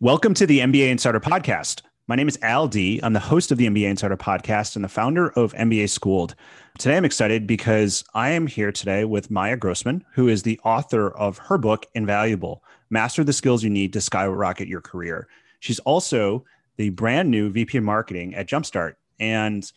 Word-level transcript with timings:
Welcome 0.00 0.32
to 0.34 0.46
the 0.46 0.60
MBA 0.60 0.90
Insider 0.90 1.18
Podcast. 1.18 1.82
My 2.06 2.14
name 2.14 2.28
is 2.28 2.38
Al 2.40 2.68
D. 2.68 3.00
I'm 3.02 3.14
the 3.14 3.18
host 3.18 3.50
of 3.50 3.58
the 3.58 3.66
MBA 3.66 3.90
Insider 3.90 4.16
Podcast 4.16 4.76
and 4.76 4.84
the 4.84 4.88
founder 4.88 5.30
of 5.30 5.52
MBA 5.54 5.90
Schooled. 5.90 6.36
Today, 6.78 6.96
I'm 6.96 7.04
excited 7.04 7.48
because 7.48 8.04
I 8.14 8.30
am 8.30 8.46
here 8.46 8.70
today 8.70 9.04
with 9.04 9.28
Maya 9.28 9.56
Grossman, 9.56 10.04
who 10.12 10.28
is 10.28 10.44
the 10.44 10.60
author 10.62 11.10
of 11.10 11.38
her 11.38 11.58
book, 11.58 11.84
Invaluable 11.96 12.62
Master 12.90 13.24
the 13.24 13.32
Skills 13.32 13.64
You 13.64 13.70
Need 13.70 13.92
to 13.92 14.00
Skyrocket 14.00 14.68
Your 14.68 14.80
Career. 14.80 15.26
She's 15.58 15.80
also 15.80 16.44
the 16.76 16.90
brand 16.90 17.28
new 17.28 17.50
VP 17.50 17.78
of 17.78 17.82
Marketing 17.82 18.36
at 18.36 18.48
Jumpstart. 18.48 18.94
And 19.18 19.68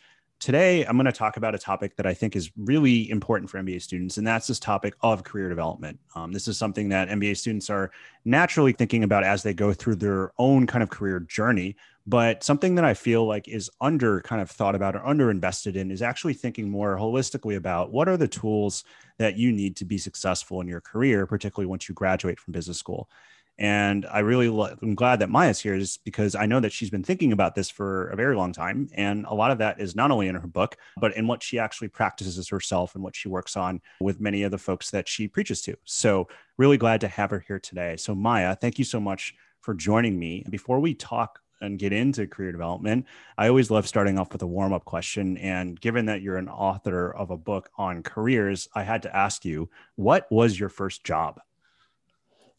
Today, 0.42 0.84
I'm 0.84 0.96
going 0.96 1.06
to 1.06 1.12
talk 1.12 1.36
about 1.36 1.54
a 1.54 1.58
topic 1.58 1.94
that 1.94 2.04
I 2.04 2.14
think 2.14 2.34
is 2.34 2.50
really 2.56 3.08
important 3.10 3.48
for 3.48 3.62
MBA 3.62 3.80
students, 3.80 4.16
and 4.16 4.26
that's 4.26 4.48
this 4.48 4.58
topic 4.58 4.96
of 5.00 5.22
career 5.22 5.48
development. 5.48 6.00
Um, 6.16 6.32
this 6.32 6.48
is 6.48 6.58
something 6.58 6.88
that 6.88 7.08
MBA 7.10 7.36
students 7.36 7.70
are 7.70 7.92
naturally 8.24 8.72
thinking 8.72 9.04
about 9.04 9.22
as 9.22 9.44
they 9.44 9.54
go 9.54 9.72
through 9.72 9.94
their 9.94 10.32
own 10.38 10.66
kind 10.66 10.82
of 10.82 10.90
career 10.90 11.20
journey. 11.20 11.76
But 12.08 12.42
something 12.42 12.74
that 12.74 12.84
I 12.84 12.92
feel 12.92 13.24
like 13.24 13.46
is 13.46 13.70
under 13.80 14.20
kind 14.22 14.42
of 14.42 14.50
thought 14.50 14.74
about 14.74 14.96
or 14.96 15.06
under 15.06 15.30
invested 15.30 15.76
in 15.76 15.92
is 15.92 16.02
actually 16.02 16.34
thinking 16.34 16.68
more 16.68 16.96
holistically 16.96 17.54
about 17.54 17.92
what 17.92 18.08
are 18.08 18.16
the 18.16 18.26
tools 18.26 18.82
that 19.18 19.36
you 19.36 19.52
need 19.52 19.76
to 19.76 19.84
be 19.84 19.96
successful 19.96 20.60
in 20.60 20.66
your 20.66 20.80
career, 20.80 21.24
particularly 21.24 21.68
once 21.68 21.88
you 21.88 21.94
graduate 21.94 22.40
from 22.40 22.50
business 22.50 22.78
school. 22.78 23.08
And 23.58 24.06
I 24.06 24.20
really 24.20 24.48
lo- 24.48 24.74
am 24.82 24.94
glad 24.94 25.20
that 25.20 25.30
Maya's 25.30 25.60
here 25.60 25.74
is 25.74 25.98
because 26.04 26.34
I 26.34 26.46
know 26.46 26.60
that 26.60 26.72
she's 26.72 26.90
been 26.90 27.04
thinking 27.04 27.32
about 27.32 27.54
this 27.54 27.70
for 27.70 28.08
a 28.08 28.16
very 28.16 28.34
long 28.34 28.52
time. 28.52 28.88
And 28.94 29.26
a 29.26 29.34
lot 29.34 29.50
of 29.50 29.58
that 29.58 29.80
is 29.80 29.94
not 29.94 30.10
only 30.10 30.28
in 30.28 30.34
her 30.34 30.46
book, 30.46 30.76
but 30.96 31.14
in 31.16 31.26
what 31.26 31.42
she 31.42 31.58
actually 31.58 31.88
practices 31.88 32.48
herself 32.48 32.94
and 32.94 33.04
what 33.04 33.14
she 33.14 33.28
works 33.28 33.56
on 33.56 33.80
with 34.00 34.20
many 34.20 34.42
of 34.42 34.50
the 34.50 34.58
folks 34.58 34.90
that 34.90 35.08
she 35.08 35.28
preaches 35.28 35.62
to. 35.62 35.76
So, 35.84 36.28
really 36.58 36.76
glad 36.76 37.00
to 37.02 37.08
have 37.08 37.30
her 37.30 37.44
here 37.46 37.58
today. 37.58 37.96
So, 37.96 38.14
Maya, 38.14 38.56
thank 38.56 38.78
you 38.78 38.84
so 38.84 39.00
much 39.00 39.34
for 39.60 39.74
joining 39.74 40.18
me. 40.18 40.44
Before 40.50 40.80
we 40.80 40.94
talk 40.94 41.38
and 41.60 41.78
get 41.78 41.92
into 41.92 42.26
career 42.26 42.52
development, 42.52 43.06
I 43.38 43.48
always 43.48 43.70
love 43.70 43.86
starting 43.86 44.18
off 44.18 44.32
with 44.32 44.42
a 44.42 44.46
warm 44.46 44.72
up 44.72 44.84
question. 44.84 45.36
And 45.38 45.80
given 45.80 46.06
that 46.06 46.20
you're 46.20 46.36
an 46.36 46.48
author 46.48 47.14
of 47.14 47.30
a 47.30 47.36
book 47.36 47.70
on 47.76 48.02
careers, 48.02 48.68
I 48.74 48.82
had 48.82 49.02
to 49.02 49.16
ask 49.16 49.44
you, 49.44 49.70
what 49.96 50.26
was 50.30 50.58
your 50.58 50.68
first 50.68 51.04
job? 51.04 51.40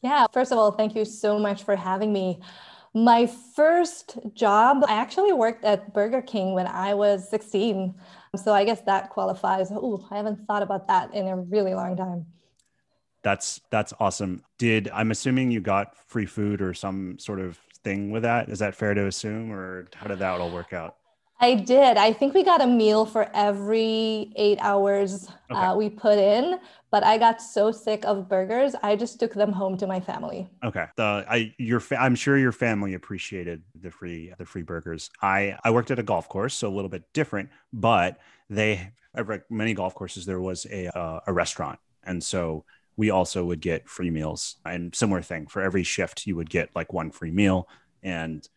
Yeah, 0.03 0.27
first 0.33 0.51
of 0.51 0.57
all, 0.57 0.71
thank 0.71 0.95
you 0.95 1.05
so 1.05 1.39
much 1.39 1.63
for 1.63 1.77
having 1.77 2.11
me. 2.11 2.41
My 2.93 3.25
first 3.55 4.19
job, 4.33 4.83
I 4.87 4.93
actually 4.93 5.31
worked 5.31 5.63
at 5.63 5.93
Burger 5.93 6.21
King 6.21 6.53
when 6.53 6.67
I 6.67 6.93
was 6.93 7.27
16. 7.29 7.95
So 8.35 8.53
I 8.53 8.65
guess 8.65 8.81
that 8.81 9.09
qualifies. 9.09 9.71
Oh, 9.71 10.05
I 10.11 10.17
haven't 10.17 10.45
thought 10.45 10.61
about 10.61 10.87
that 10.89 11.13
in 11.13 11.27
a 11.27 11.37
really 11.37 11.73
long 11.73 11.95
time. 11.95 12.25
That's 13.23 13.61
that's 13.71 13.93
awesome. 14.01 14.43
Did 14.57 14.89
I'm 14.93 15.09
assuming 15.09 15.49
you 15.49 15.61
got 15.61 15.95
free 16.07 16.25
food 16.25 16.61
or 16.61 16.73
some 16.73 17.17
sort 17.17 17.39
of 17.39 17.57
thing 17.83 18.11
with 18.11 18.23
that? 18.23 18.49
Is 18.49 18.59
that 18.59 18.75
fair 18.75 18.93
to 18.93 19.07
assume 19.07 19.51
or 19.51 19.87
how 19.95 20.07
did 20.07 20.19
that 20.19 20.41
all 20.41 20.51
work 20.51 20.73
out? 20.73 20.97
I 21.43 21.55
did. 21.55 21.97
I 21.97 22.13
think 22.13 22.33
we 22.33 22.41
got 22.41 22.61
a 22.61 22.67
meal 22.67 23.05
for 23.05 23.29
every 23.33 24.31
eight 24.37 24.59
hours 24.61 25.27
okay. 25.51 25.59
uh, 25.59 25.75
we 25.75 25.89
put 25.89 26.17
in, 26.17 26.57
but 26.89 27.03
I 27.03 27.17
got 27.17 27.41
so 27.41 27.69
sick 27.69 28.05
of 28.05 28.29
burgers, 28.29 28.75
I 28.81 28.95
just 28.95 29.19
took 29.19 29.33
them 29.33 29.51
home 29.51 29.75
to 29.79 29.85
my 29.85 29.99
family. 29.99 30.49
Okay. 30.63 30.85
The 30.95 31.25
I 31.27 31.53
your 31.57 31.81
fa- 31.81 32.01
I'm 32.01 32.15
sure 32.15 32.37
your 32.37 32.53
family 32.53 32.93
appreciated 32.93 33.61
the 33.75 33.91
free 33.91 34.31
the 34.37 34.45
free 34.45 34.61
burgers. 34.61 35.09
I 35.21 35.57
I 35.65 35.71
worked 35.71 35.91
at 35.91 35.99
a 35.99 36.03
golf 36.03 36.29
course, 36.29 36.53
so 36.53 36.69
a 36.69 36.73
little 36.73 36.89
bit 36.89 37.03
different, 37.11 37.49
but 37.73 38.19
they 38.49 38.91
at 39.13 39.27
many 39.51 39.73
golf 39.73 39.95
courses 39.95 40.25
there 40.25 40.39
was 40.39 40.65
a 40.71 40.87
uh, 40.97 41.19
a 41.27 41.33
restaurant, 41.33 41.77
and 42.05 42.23
so 42.23 42.63
we 42.95 43.09
also 43.09 43.43
would 43.43 43.59
get 43.59 43.89
free 43.89 44.11
meals 44.11 44.55
and 44.65 44.95
similar 44.95 45.21
thing 45.21 45.47
for 45.47 45.61
every 45.61 45.83
shift 45.83 46.25
you 46.25 46.37
would 46.37 46.49
get 46.49 46.69
like 46.73 46.93
one 46.93 47.11
free 47.11 47.31
meal 47.31 47.67
and 48.01 48.47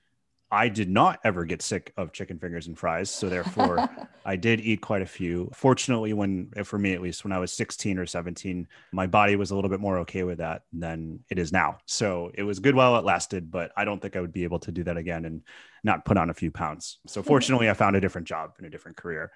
I 0.50 0.68
did 0.68 0.88
not 0.88 1.18
ever 1.24 1.44
get 1.44 1.60
sick 1.60 1.92
of 1.96 2.12
chicken 2.12 2.38
fingers 2.38 2.68
and 2.68 2.78
fries. 2.78 3.10
So 3.10 3.28
therefore, 3.28 3.88
I 4.24 4.36
did 4.36 4.60
eat 4.60 4.80
quite 4.80 5.02
a 5.02 5.06
few. 5.06 5.50
Fortunately, 5.52 6.12
when 6.12 6.50
for 6.64 6.78
me 6.78 6.94
at 6.94 7.02
least, 7.02 7.24
when 7.24 7.32
I 7.32 7.38
was 7.38 7.52
16 7.52 7.98
or 7.98 8.06
17, 8.06 8.68
my 8.92 9.06
body 9.06 9.34
was 9.36 9.50
a 9.50 9.56
little 9.56 9.70
bit 9.70 9.80
more 9.80 9.98
okay 9.98 10.22
with 10.22 10.38
that 10.38 10.62
than 10.72 11.20
it 11.30 11.38
is 11.38 11.52
now. 11.52 11.78
So 11.86 12.30
it 12.34 12.44
was 12.44 12.60
good 12.60 12.76
while 12.76 12.96
it 12.96 13.04
lasted, 13.04 13.50
but 13.50 13.72
I 13.76 13.84
don't 13.84 14.00
think 14.00 14.14
I 14.14 14.20
would 14.20 14.32
be 14.32 14.44
able 14.44 14.60
to 14.60 14.72
do 14.72 14.84
that 14.84 14.96
again 14.96 15.24
and 15.24 15.42
not 15.82 16.04
put 16.04 16.16
on 16.16 16.30
a 16.30 16.34
few 16.34 16.50
pounds. 16.50 16.98
So 17.06 17.22
fortunately, 17.22 17.68
I 17.68 17.74
found 17.74 17.96
a 17.96 18.00
different 18.00 18.28
job 18.28 18.52
and 18.58 18.66
a 18.66 18.70
different 18.70 18.96
career. 18.96 19.32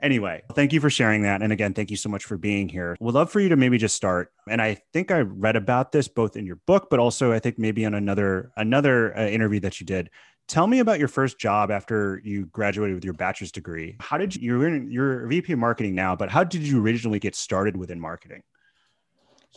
Anyway, 0.00 0.42
thank 0.52 0.72
you 0.72 0.80
for 0.80 0.90
sharing 0.90 1.22
that. 1.22 1.40
And 1.42 1.52
again, 1.52 1.72
thank 1.72 1.90
you 1.90 1.96
so 1.96 2.10
much 2.10 2.24
for 2.24 2.36
being 2.36 2.68
here. 2.68 2.96
We'd 3.00 3.14
love 3.14 3.30
for 3.30 3.40
you 3.40 3.48
to 3.48 3.56
maybe 3.56 3.78
just 3.78 3.96
start. 3.96 4.30
And 4.46 4.60
I 4.60 4.82
think 4.92 5.10
I 5.10 5.20
read 5.20 5.56
about 5.56 5.90
this 5.90 6.06
both 6.06 6.36
in 6.36 6.44
your 6.44 6.56
book, 6.66 6.88
but 6.90 7.00
also 7.00 7.32
I 7.32 7.38
think 7.38 7.58
maybe 7.58 7.86
on 7.86 7.94
another 7.94 8.52
another 8.56 9.16
uh, 9.16 9.26
interview 9.26 9.60
that 9.60 9.80
you 9.80 9.86
did 9.86 10.10
Tell 10.48 10.68
me 10.68 10.78
about 10.78 11.00
your 11.00 11.08
first 11.08 11.38
job 11.38 11.72
after 11.72 12.20
you 12.24 12.46
graduated 12.46 12.94
with 12.94 13.04
your 13.04 13.14
bachelor's 13.14 13.50
degree. 13.50 13.96
How 13.98 14.16
did 14.16 14.36
you, 14.36 14.42
you're 14.42 14.68
in, 14.68 14.90
you're 14.90 15.26
VP 15.26 15.52
of 15.52 15.58
marketing 15.58 15.94
now, 15.94 16.14
but 16.14 16.30
how 16.30 16.44
did 16.44 16.62
you 16.62 16.80
originally 16.80 17.18
get 17.18 17.34
started 17.34 17.76
within 17.76 17.98
marketing? 17.98 18.42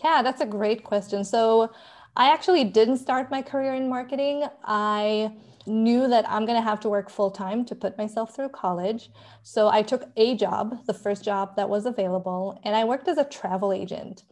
Yeah, 0.04 0.22
that's 0.24 0.42
a 0.42 0.48
great 0.48 0.84
question. 0.84 1.24
So 1.24 1.72
I 2.16 2.34
actually 2.34 2.64
didn't 2.64 2.98
start 2.98 3.30
my 3.30 3.44
career 3.44 3.76
in 3.76 3.88
marketing. 3.88 4.46
I 4.64 5.32
knew 5.68 6.08
that 6.08 6.28
I'm 6.28 6.46
going 6.46 6.58
to 6.58 6.68
have 6.68 6.80
to 6.80 6.90
work 6.90 7.10
full 7.12 7.30
time 7.30 7.66
to 7.66 7.76
put 7.76 7.98
myself 7.98 8.36
through 8.36 8.50
college. 8.50 9.12
So 9.44 9.68
I 9.68 9.84
took 9.84 10.10
a 10.18 10.36
job, 10.36 10.86
the 10.88 10.94
first 10.94 11.24
job 11.24 11.56
that 11.56 11.70
was 11.70 11.86
available, 11.86 12.60
and 12.64 12.76
I 12.76 12.84
worked 12.84 13.08
as 13.08 13.20
a 13.20 13.26
travel 13.26 13.72
agent. 13.72 14.24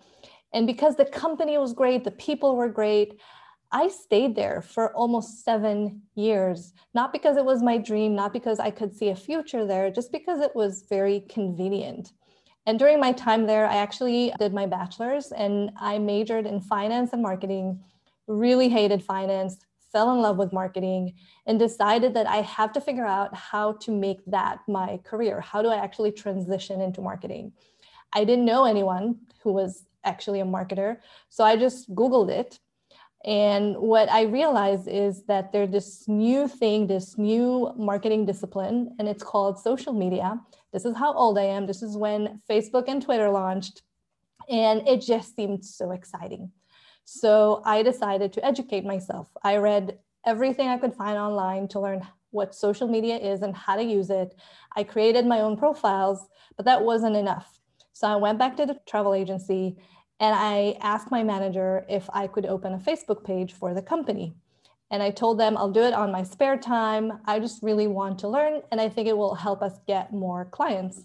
And 0.53 0.65
because 0.65 0.95
the 0.95 1.05
company 1.05 1.57
was 1.57 1.73
great, 1.73 2.03
the 2.03 2.11
people 2.11 2.55
were 2.55 2.69
great, 2.69 3.19
I 3.71 3.89
stayed 3.89 4.35
there 4.35 4.61
for 4.61 4.95
almost 4.95 5.43
seven 5.43 6.01
years, 6.15 6.73
not 6.93 7.11
because 7.11 7.35
it 7.35 7.43
was 7.43 7.61
my 7.61 7.77
dream, 7.77 8.15
not 8.15 8.31
because 8.31 8.59
I 8.59 8.71
could 8.71 8.95
see 8.95 9.09
a 9.09 9.15
future 9.15 9.65
there, 9.65 9.91
just 9.91 10.11
because 10.11 10.39
it 10.39 10.55
was 10.55 10.85
very 10.89 11.25
convenient. 11.27 12.13
And 12.65 12.79
during 12.79 12.99
my 12.99 13.11
time 13.11 13.45
there, 13.45 13.65
I 13.65 13.77
actually 13.77 14.33
did 14.39 14.53
my 14.53 14.65
bachelor's 14.65 15.31
and 15.31 15.71
I 15.79 15.99
majored 15.99 16.45
in 16.45 16.61
finance 16.61 17.11
and 17.11 17.21
marketing, 17.21 17.81
really 18.27 18.69
hated 18.69 19.03
finance, 19.03 19.57
fell 19.91 20.13
in 20.13 20.21
love 20.21 20.37
with 20.37 20.53
marketing, 20.53 21.15
and 21.45 21.59
decided 21.59 22.13
that 22.13 22.27
I 22.27 22.37
have 22.37 22.71
to 22.73 22.81
figure 22.81 23.05
out 23.05 23.35
how 23.35 23.73
to 23.73 23.91
make 23.91 24.19
that 24.27 24.59
my 24.67 24.99
career. 25.03 25.41
How 25.41 25.61
do 25.61 25.69
I 25.69 25.77
actually 25.77 26.11
transition 26.11 26.79
into 26.81 27.01
marketing? 27.01 27.51
I 28.13 28.23
didn't 28.23 28.45
know 28.45 28.65
anyone 28.65 29.19
who 29.43 29.51
was 29.51 29.85
actually 30.03 30.39
a 30.39 30.45
marketer. 30.45 30.97
So 31.29 31.43
I 31.43 31.57
just 31.57 31.93
Googled 31.93 32.29
it 32.29 32.59
and 33.25 33.75
what 33.77 34.09
I 34.09 34.23
realized 34.23 34.87
is 34.87 35.23
that 35.25 35.51
there's 35.51 35.71
this 35.71 36.07
new 36.07 36.47
thing, 36.47 36.87
this 36.87 37.17
new 37.17 37.73
marketing 37.75 38.25
discipline, 38.25 38.95
and 38.99 39.07
it's 39.07 39.23
called 39.23 39.59
social 39.59 39.93
media. 39.93 40.39
This 40.71 40.85
is 40.85 40.95
how 40.95 41.13
old 41.13 41.37
I 41.37 41.43
am. 41.43 41.65
This 41.65 41.81
is 41.81 41.97
when 41.97 42.41
Facebook 42.49 42.85
and 42.87 43.01
Twitter 43.01 43.29
launched. 43.29 43.81
And 44.49 44.87
it 44.87 45.01
just 45.01 45.35
seemed 45.35 45.65
so 45.65 45.91
exciting. 45.91 46.51
So 47.05 47.61
I 47.65 47.83
decided 47.83 48.33
to 48.33 48.45
educate 48.45 48.85
myself. 48.85 49.29
I 49.43 49.57
read 49.57 49.97
everything 50.25 50.67
I 50.67 50.77
could 50.77 50.93
find 50.93 51.17
online 51.17 51.67
to 51.69 51.79
learn 51.79 52.05
what 52.31 52.53
social 52.53 52.87
media 52.87 53.17
is 53.17 53.41
and 53.41 53.55
how 53.55 53.77
to 53.77 53.83
use 53.83 54.09
it. 54.09 54.35
I 54.75 54.83
created 54.83 55.25
my 55.25 55.41
own 55.41 55.57
profiles, 55.57 56.27
but 56.55 56.65
that 56.65 56.83
wasn't 56.83 57.15
enough. 57.15 57.59
So 57.93 58.07
I 58.07 58.15
went 58.17 58.37
back 58.37 58.55
to 58.57 58.65
the 58.65 58.77
travel 58.85 59.13
agency 59.13 59.77
and 60.19 60.35
I 60.35 60.77
asked 60.81 61.11
my 61.11 61.23
manager 61.23 61.85
if 61.87 62.09
I 62.11 62.27
could 62.27 62.45
open 62.45 62.73
a 62.73 62.79
Facebook 62.79 63.23
page 63.23 63.53
for 63.53 63.73
the 63.73 63.81
company. 63.81 64.33
And 64.89 65.03
I 65.03 65.11
told 65.11 65.39
them 65.39 65.57
I'll 65.57 65.71
do 65.71 65.83
it 65.83 65.93
on 65.93 66.11
my 66.11 66.23
spare 66.23 66.57
time. 66.57 67.19
I 67.25 67.39
just 67.39 67.61
really 67.61 67.87
want 67.87 68.19
to 68.19 68.27
learn, 68.27 68.61
and 68.71 68.79
I 68.79 68.89
think 68.89 69.07
it 69.07 69.17
will 69.17 69.35
help 69.35 69.61
us 69.61 69.79
get 69.85 70.13
more 70.13 70.45
clients. 70.45 71.03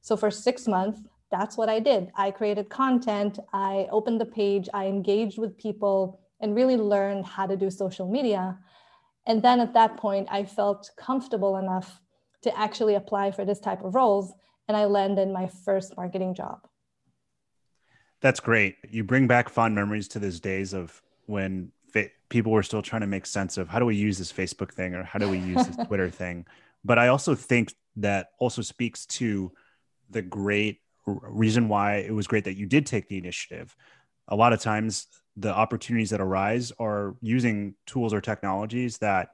So 0.00 0.16
for 0.16 0.30
six 0.30 0.66
months, 0.66 1.00
that's 1.30 1.56
what 1.56 1.68
I 1.68 1.80
did. 1.80 2.12
I 2.16 2.30
created 2.30 2.68
content, 2.68 3.38
I 3.52 3.88
opened 3.90 4.20
the 4.20 4.26
page, 4.26 4.68
I 4.72 4.86
engaged 4.86 5.38
with 5.38 5.58
people, 5.58 6.20
and 6.40 6.54
really 6.54 6.76
learned 6.76 7.26
how 7.26 7.46
to 7.46 7.56
do 7.56 7.70
social 7.70 8.08
media. 8.08 8.58
And 9.26 9.42
then 9.42 9.58
at 9.58 9.74
that 9.74 9.96
point, 9.96 10.28
I 10.30 10.44
felt 10.44 10.90
comfortable 10.96 11.56
enough 11.56 12.00
to 12.42 12.56
actually 12.56 12.94
apply 12.94 13.32
for 13.32 13.44
this 13.44 13.58
type 13.58 13.82
of 13.82 13.94
roles, 13.94 14.32
and 14.68 14.76
I 14.76 14.84
landed 14.84 15.28
my 15.28 15.48
first 15.48 15.96
marketing 15.96 16.34
job 16.34 16.68
That's 18.24 18.40
great. 18.40 18.76
You 18.88 19.04
bring 19.04 19.26
back 19.26 19.50
fond 19.50 19.74
memories 19.74 20.08
to 20.08 20.18
those 20.18 20.40
days 20.40 20.72
of 20.72 21.02
when 21.26 21.72
fa- 21.92 22.08
people 22.30 22.52
were 22.52 22.62
still 22.62 22.80
trying 22.80 23.02
to 23.02 23.06
make 23.06 23.26
sense 23.26 23.58
of 23.58 23.68
how 23.68 23.78
do 23.78 23.84
we 23.84 23.96
use 23.96 24.16
this 24.16 24.32
Facebook 24.32 24.72
thing 24.72 24.94
or 24.94 25.04
how 25.04 25.18
do 25.18 25.28
we 25.28 25.36
use 25.36 25.66
this 25.66 25.76
Twitter 25.86 26.08
thing. 26.08 26.46
But 26.86 26.98
I 26.98 27.08
also 27.08 27.34
think 27.34 27.74
that 27.96 28.28
also 28.38 28.62
speaks 28.62 29.04
to 29.20 29.52
the 30.08 30.22
great 30.22 30.80
reason 31.04 31.68
why 31.68 31.96
it 31.96 32.14
was 32.14 32.26
great 32.26 32.44
that 32.44 32.56
you 32.56 32.64
did 32.64 32.86
take 32.86 33.08
the 33.08 33.18
initiative. 33.18 33.76
A 34.28 34.36
lot 34.36 34.54
of 34.54 34.60
times, 34.60 35.06
the 35.36 35.54
opportunities 35.54 36.08
that 36.08 36.22
arise 36.22 36.72
are 36.78 37.16
using 37.20 37.74
tools 37.84 38.14
or 38.14 38.22
technologies 38.22 38.96
that 38.98 39.32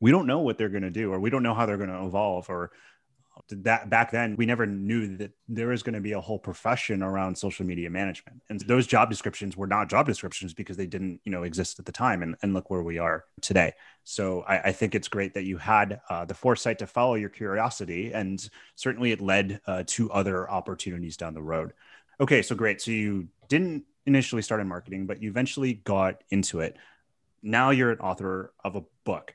we 0.00 0.10
don't 0.10 0.26
know 0.26 0.40
what 0.40 0.58
they're 0.58 0.68
going 0.68 0.82
to 0.82 0.90
do 0.90 1.12
or 1.12 1.20
we 1.20 1.30
don't 1.30 1.44
know 1.44 1.54
how 1.54 1.66
they're 1.66 1.76
going 1.76 1.88
to 1.88 2.04
evolve 2.04 2.50
or 2.50 2.72
that 3.62 3.90
back 3.90 4.10
then 4.10 4.36
we 4.36 4.46
never 4.46 4.66
knew 4.66 5.16
that 5.16 5.32
there 5.48 5.68
was 5.68 5.82
going 5.82 5.94
to 5.94 6.00
be 6.00 6.12
a 6.12 6.20
whole 6.20 6.38
profession 6.38 7.02
around 7.02 7.36
social 7.36 7.64
media 7.64 7.90
management. 7.90 8.42
And 8.48 8.60
those 8.60 8.86
job 8.86 9.10
descriptions 9.10 9.56
were 9.56 9.66
not 9.66 9.88
job 9.88 10.06
descriptions 10.06 10.54
because 10.54 10.76
they 10.76 10.86
didn't 10.86 11.20
you 11.24 11.32
know 11.32 11.42
exist 11.42 11.78
at 11.78 11.86
the 11.86 11.92
time 11.92 12.22
and, 12.22 12.36
and 12.42 12.54
look 12.54 12.70
where 12.70 12.82
we 12.82 12.98
are 12.98 13.24
today. 13.40 13.72
So 14.04 14.42
i, 14.42 14.58
I 14.58 14.72
think 14.72 14.94
it's 14.94 15.08
great 15.08 15.34
that 15.34 15.44
you 15.44 15.58
had 15.58 16.00
uh, 16.10 16.24
the 16.24 16.34
foresight 16.34 16.78
to 16.80 16.86
follow 16.86 17.14
your 17.14 17.28
curiosity 17.28 18.12
and 18.12 18.48
certainly 18.74 19.12
it 19.12 19.20
led 19.20 19.60
uh, 19.66 19.84
to 19.88 20.10
other 20.12 20.50
opportunities 20.50 21.16
down 21.16 21.34
the 21.34 21.42
road. 21.42 21.72
Okay 22.20 22.42
so 22.42 22.54
great. 22.54 22.80
So 22.80 22.90
you 22.90 23.28
didn't 23.48 23.84
initially 24.06 24.42
start 24.42 24.60
in 24.60 24.68
marketing 24.68 25.06
but 25.06 25.22
you 25.22 25.30
eventually 25.30 25.74
got 25.74 26.22
into 26.30 26.60
it. 26.60 26.76
Now 27.42 27.70
you're 27.70 27.92
an 27.92 27.98
author 27.98 28.52
of 28.64 28.76
a 28.76 28.82
book. 29.04 29.34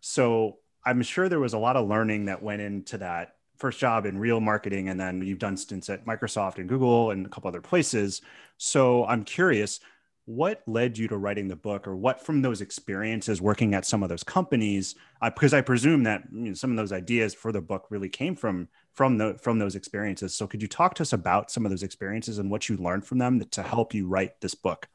So 0.00 0.58
i'm 0.86 1.02
sure 1.02 1.28
there 1.28 1.40
was 1.40 1.52
a 1.52 1.58
lot 1.58 1.76
of 1.76 1.88
learning 1.88 2.26
that 2.26 2.42
went 2.42 2.62
into 2.62 2.98
that 2.98 3.35
first 3.58 3.78
job 3.78 4.06
in 4.06 4.18
real 4.18 4.40
marketing 4.40 4.88
and 4.88 4.98
then 4.98 5.22
you've 5.22 5.38
done 5.38 5.56
stints 5.56 5.88
at 5.90 6.06
Microsoft 6.06 6.58
and 6.58 6.68
Google 6.68 7.10
and 7.10 7.26
a 7.26 7.28
couple 7.28 7.48
other 7.48 7.60
places. 7.60 8.22
So 8.58 9.04
I'm 9.06 9.24
curious, 9.24 9.80
what 10.26 10.62
led 10.66 10.98
you 10.98 11.06
to 11.06 11.16
writing 11.16 11.46
the 11.46 11.56
book 11.56 11.86
or 11.86 11.94
what 11.94 12.20
from 12.20 12.42
those 12.42 12.60
experiences 12.60 13.40
working 13.40 13.74
at 13.74 13.86
some 13.86 14.02
of 14.02 14.08
those 14.08 14.24
companies 14.24 14.96
uh, 15.22 15.30
because 15.30 15.54
i 15.54 15.60
presume 15.60 16.02
that 16.02 16.22
you 16.32 16.48
know, 16.48 16.52
some 16.52 16.70
of 16.70 16.76
those 16.76 16.92
ideas 16.92 17.32
for 17.32 17.52
the 17.52 17.60
book 17.60 17.86
really 17.90 18.08
came 18.08 18.34
from 18.34 18.68
from 18.92 19.16
the 19.18 19.38
from 19.40 19.60
those 19.60 19.76
experiences 19.76 20.34
so 20.34 20.46
could 20.46 20.60
you 20.60 20.66
talk 20.66 20.94
to 20.94 21.02
us 21.02 21.12
about 21.12 21.48
some 21.48 21.64
of 21.64 21.70
those 21.70 21.84
experiences 21.84 22.38
and 22.38 22.50
what 22.50 22.68
you 22.68 22.76
learned 22.76 23.06
from 23.06 23.18
them 23.18 23.40
to 23.50 23.62
help 23.62 23.94
you 23.94 24.08
write 24.08 24.40
this 24.40 24.54
book 24.54 24.88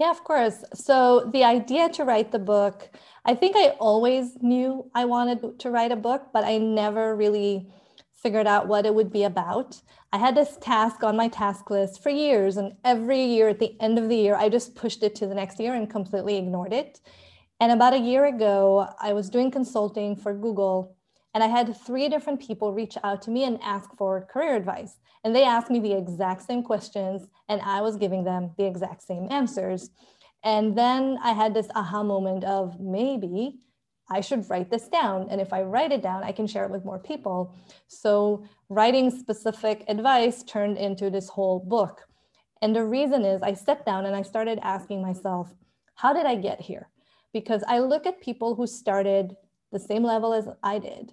yeah, 0.00 0.10
of 0.10 0.24
course. 0.24 0.64
So 0.72 1.30
the 1.30 1.44
idea 1.44 1.90
to 1.90 2.04
write 2.04 2.32
the 2.32 2.38
book, 2.38 2.88
I 3.26 3.34
think 3.34 3.54
I 3.54 3.76
always 3.78 4.40
knew 4.40 4.90
I 4.94 5.04
wanted 5.04 5.60
to 5.60 5.70
write 5.70 5.92
a 5.92 5.96
book, 5.96 6.28
but 6.32 6.42
I 6.42 6.56
never 6.56 7.14
really 7.14 7.68
figured 8.14 8.46
out 8.46 8.66
what 8.66 8.86
it 8.86 8.94
would 8.94 9.12
be 9.12 9.24
about. 9.24 9.82
I 10.10 10.16
had 10.16 10.34
this 10.34 10.56
task 10.58 11.04
on 11.04 11.16
my 11.16 11.28
task 11.28 11.68
list 11.68 12.02
for 12.02 12.08
years, 12.08 12.56
and 12.56 12.72
every 12.82 13.22
year 13.22 13.48
at 13.50 13.58
the 13.58 13.76
end 13.78 13.98
of 13.98 14.08
the 14.08 14.16
year, 14.16 14.36
I 14.36 14.48
just 14.48 14.74
pushed 14.74 15.02
it 15.02 15.14
to 15.16 15.26
the 15.26 15.34
next 15.34 15.60
year 15.60 15.74
and 15.74 15.88
completely 15.88 16.38
ignored 16.38 16.72
it. 16.72 17.00
And 17.60 17.70
about 17.70 17.92
a 17.92 17.98
year 17.98 18.24
ago, 18.24 18.88
I 18.98 19.12
was 19.12 19.28
doing 19.28 19.50
consulting 19.50 20.16
for 20.16 20.32
Google, 20.32 20.96
and 21.34 21.44
I 21.44 21.46
had 21.46 21.76
three 21.76 22.08
different 22.08 22.40
people 22.40 22.72
reach 22.72 22.96
out 23.04 23.22
to 23.22 23.30
me 23.30 23.44
and 23.44 23.58
ask 23.62 23.96
for 23.96 24.26
career 24.32 24.56
advice. 24.56 24.98
And 25.22 25.34
they 25.34 25.44
asked 25.44 25.70
me 25.70 25.78
the 25.78 25.96
exact 25.96 26.42
same 26.42 26.62
questions, 26.62 27.28
and 27.48 27.60
I 27.60 27.80
was 27.82 27.96
giving 27.96 28.24
them 28.24 28.50
the 28.56 28.66
exact 28.66 29.02
same 29.02 29.28
answers. 29.30 29.90
And 30.42 30.76
then 30.76 31.18
I 31.22 31.32
had 31.32 31.54
this 31.54 31.68
aha 31.74 32.02
moment 32.02 32.44
of 32.44 32.80
maybe 32.80 33.60
I 34.10 34.20
should 34.22 34.48
write 34.50 34.70
this 34.70 34.88
down. 34.88 35.28
And 35.30 35.40
if 35.40 35.52
I 35.52 35.62
write 35.62 35.92
it 35.92 36.02
down, 36.02 36.24
I 36.24 36.32
can 36.32 36.46
share 36.46 36.64
it 36.64 36.70
with 36.70 36.84
more 36.84 36.98
people. 36.98 37.54
So 37.86 38.44
writing 38.68 39.10
specific 39.10 39.84
advice 39.86 40.42
turned 40.42 40.78
into 40.78 41.10
this 41.10 41.28
whole 41.28 41.60
book. 41.60 42.06
And 42.62 42.74
the 42.74 42.84
reason 42.84 43.24
is 43.24 43.40
I 43.40 43.54
sat 43.54 43.86
down 43.86 44.06
and 44.06 44.16
I 44.16 44.22
started 44.22 44.58
asking 44.62 45.00
myself, 45.00 45.54
how 45.94 46.12
did 46.12 46.26
I 46.26 46.34
get 46.34 46.60
here? 46.60 46.88
Because 47.32 47.62
I 47.68 47.78
look 47.78 48.04
at 48.06 48.20
people 48.20 48.56
who 48.56 48.66
started 48.66 49.36
the 49.70 49.78
same 49.78 50.02
level 50.02 50.34
as 50.34 50.48
I 50.62 50.78
did 50.78 51.12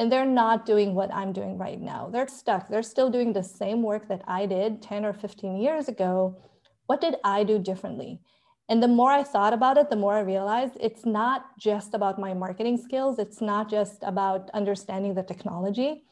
and 0.00 0.10
they're 0.10 0.24
not 0.24 0.64
doing 0.64 0.94
what 0.94 1.12
I'm 1.12 1.30
doing 1.30 1.58
right 1.58 1.78
now. 1.78 2.08
They're 2.10 2.26
stuck. 2.26 2.70
They're 2.70 2.82
still 2.82 3.10
doing 3.10 3.34
the 3.34 3.42
same 3.42 3.82
work 3.82 4.08
that 4.08 4.22
I 4.26 4.46
did 4.46 4.80
10 4.80 5.04
or 5.04 5.12
15 5.12 5.58
years 5.58 5.88
ago. 5.88 6.40
What 6.86 7.02
did 7.02 7.16
I 7.22 7.44
do 7.44 7.58
differently? 7.58 8.22
And 8.70 8.82
the 8.82 8.88
more 8.88 9.10
I 9.10 9.22
thought 9.22 9.52
about 9.52 9.76
it, 9.76 9.90
the 9.90 9.96
more 9.96 10.14
I 10.14 10.20
realized 10.20 10.78
it's 10.80 11.04
not 11.04 11.58
just 11.58 11.92
about 11.92 12.18
my 12.18 12.32
marketing 12.32 12.78
skills. 12.78 13.18
It's 13.18 13.42
not 13.42 13.68
just 13.68 13.98
about 14.00 14.48
understanding 14.54 15.12
the 15.12 15.22
technology. 15.22 16.04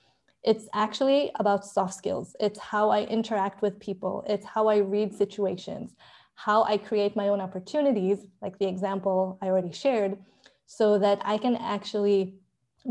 It's 0.43 0.69
actually 0.75 1.31
about 1.37 1.65
soft 1.65 1.95
skills. 1.95 2.37
It's 2.41 2.59
how 2.59 2.91
I 2.91 3.05
interact 3.05 3.63
with 3.63 3.81
people. 3.81 4.23
It's 4.29 4.45
how 4.45 4.69
I 4.69 4.77
read 4.79 5.15
situations, 5.15 5.95
how 6.35 6.65
I 6.65 6.77
create 6.77 7.17
my 7.17 7.29
own 7.29 7.41
opportunities, 7.41 8.27
like 8.43 8.59
the 8.59 8.69
example 8.69 9.39
I 9.41 9.47
already 9.47 9.73
shared, 9.73 10.19
so 10.67 10.99
that 10.99 11.23
I 11.25 11.39
can 11.39 11.57
actually 11.57 12.35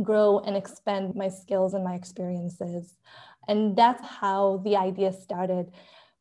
grow 0.02 0.40
and 0.40 0.56
expand 0.56 1.16
my 1.16 1.30
skills 1.30 1.74
and 1.74 1.84
my 1.84 1.96
experiences. 1.96 2.98
And 3.48 3.76
that's 3.76 4.06
how 4.06 4.62
the 4.64 4.76
idea 4.76 5.14
started. 5.14 5.72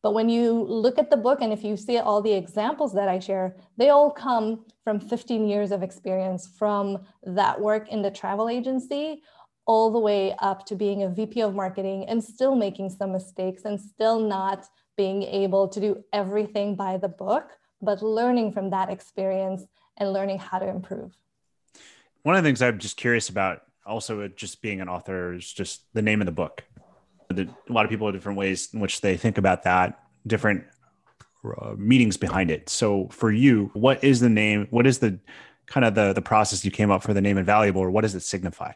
But 0.02 0.12
when 0.12 0.28
you 0.28 0.52
look 0.52 0.98
at 0.98 1.10
the 1.10 1.16
book 1.16 1.40
and 1.40 1.52
if 1.52 1.64
you 1.64 1.76
see 1.76 1.98
all 1.98 2.22
the 2.22 2.32
examples 2.32 2.94
that 2.94 3.08
I 3.08 3.18
share, 3.18 3.56
they 3.76 3.88
all 3.88 4.10
come 4.10 4.64
from 4.84 5.00
15 5.00 5.48
years 5.48 5.72
of 5.72 5.82
experience 5.82 6.46
from 6.46 6.98
that 7.24 7.60
work 7.60 7.88
in 7.88 8.02
the 8.02 8.10
travel 8.10 8.48
agency 8.48 9.22
all 9.66 9.90
the 9.90 9.98
way 9.98 10.32
up 10.38 10.64
to 10.66 10.76
being 10.76 11.02
a 11.02 11.08
VP 11.08 11.40
of 11.40 11.54
marketing 11.54 12.04
and 12.08 12.22
still 12.22 12.54
making 12.54 12.90
some 12.90 13.12
mistakes 13.12 13.64
and 13.64 13.80
still 13.80 14.20
not 14.20 14.66
being 14.96 15.24
able 15.24 15.66
to 15.68 15.80
do 15.80 16.04
everything 16.12 16.76
by 16.76 16.96
the 16.96 17.08
book, 17.08 17.50
but 17.82 18.00
learning 18.00 18.52
from 18.52 18.70
that 18.70 18.88
experience 18.88 19.64
and 19.96 20.12
learning 20.12 20.38
how 20.38 20.58
to 20.58 20.68
improve. 20.68 21.16
One 22.22 22.36
of 22.36 22.44
the 22.44 22.48
things 22.48 22.62
I'm 22.62 22.78
just 22.78 22.96
curious 22.96 23.28
about 23.28 23.62
also 23.86 24.28
just 24.28 24.60
being 24.60 24.80
an 24.80 24.88
author 24.88 25.34
is 25.34 25.52
just 25.52 25.82
the 25.94 26.02
name 26.02 26.20
of 26.20 26.26
the 26.26 26.32
book. 26.32 26.64
The, 27.28 27.48
a 27.68 27.72
lot 27.72 27.84
of 27.84 27.90
people 27.90 28.06
have 28.06 28.14
different 28.14 28.38
ways 28.38 28.68
in 28.72 28.80
which 28.80 29.00
they 29.00 29.16
think 29.16 29.38
about 29.38 29.62
that, 29.64 30.00
different 30.26 30.64
uh, 31.44 31.74
meanings 31.76 32.16
behind 32.16 32.50
it. 32.50 32.68
So 32.68 33.08
for 33.08 33.30
you, 33.30 33.70
what 33.74 34.02
is 34.02 34.20
the 34.20 34.28
name? 34.28 34.66
What 34.70 34.86
is 34.86 34.98
the 34.98 35.18
kind 35.66 35.84
of 35.84 35.94
the 35.94 36.12
the 36.12 36.22
process 36.22 36.64
you 36.64 36.70
came 36.70 36.90
up 36.90 37.02
for 37.02 37.14
the 37.14 37.20
name 37.20 37.38
invaluable, 37.38 37.80
or 37.80 37.90
what 37.90 38.02
does 38.02 38.14
it 38.14 38.20
signify? 38.20 38.72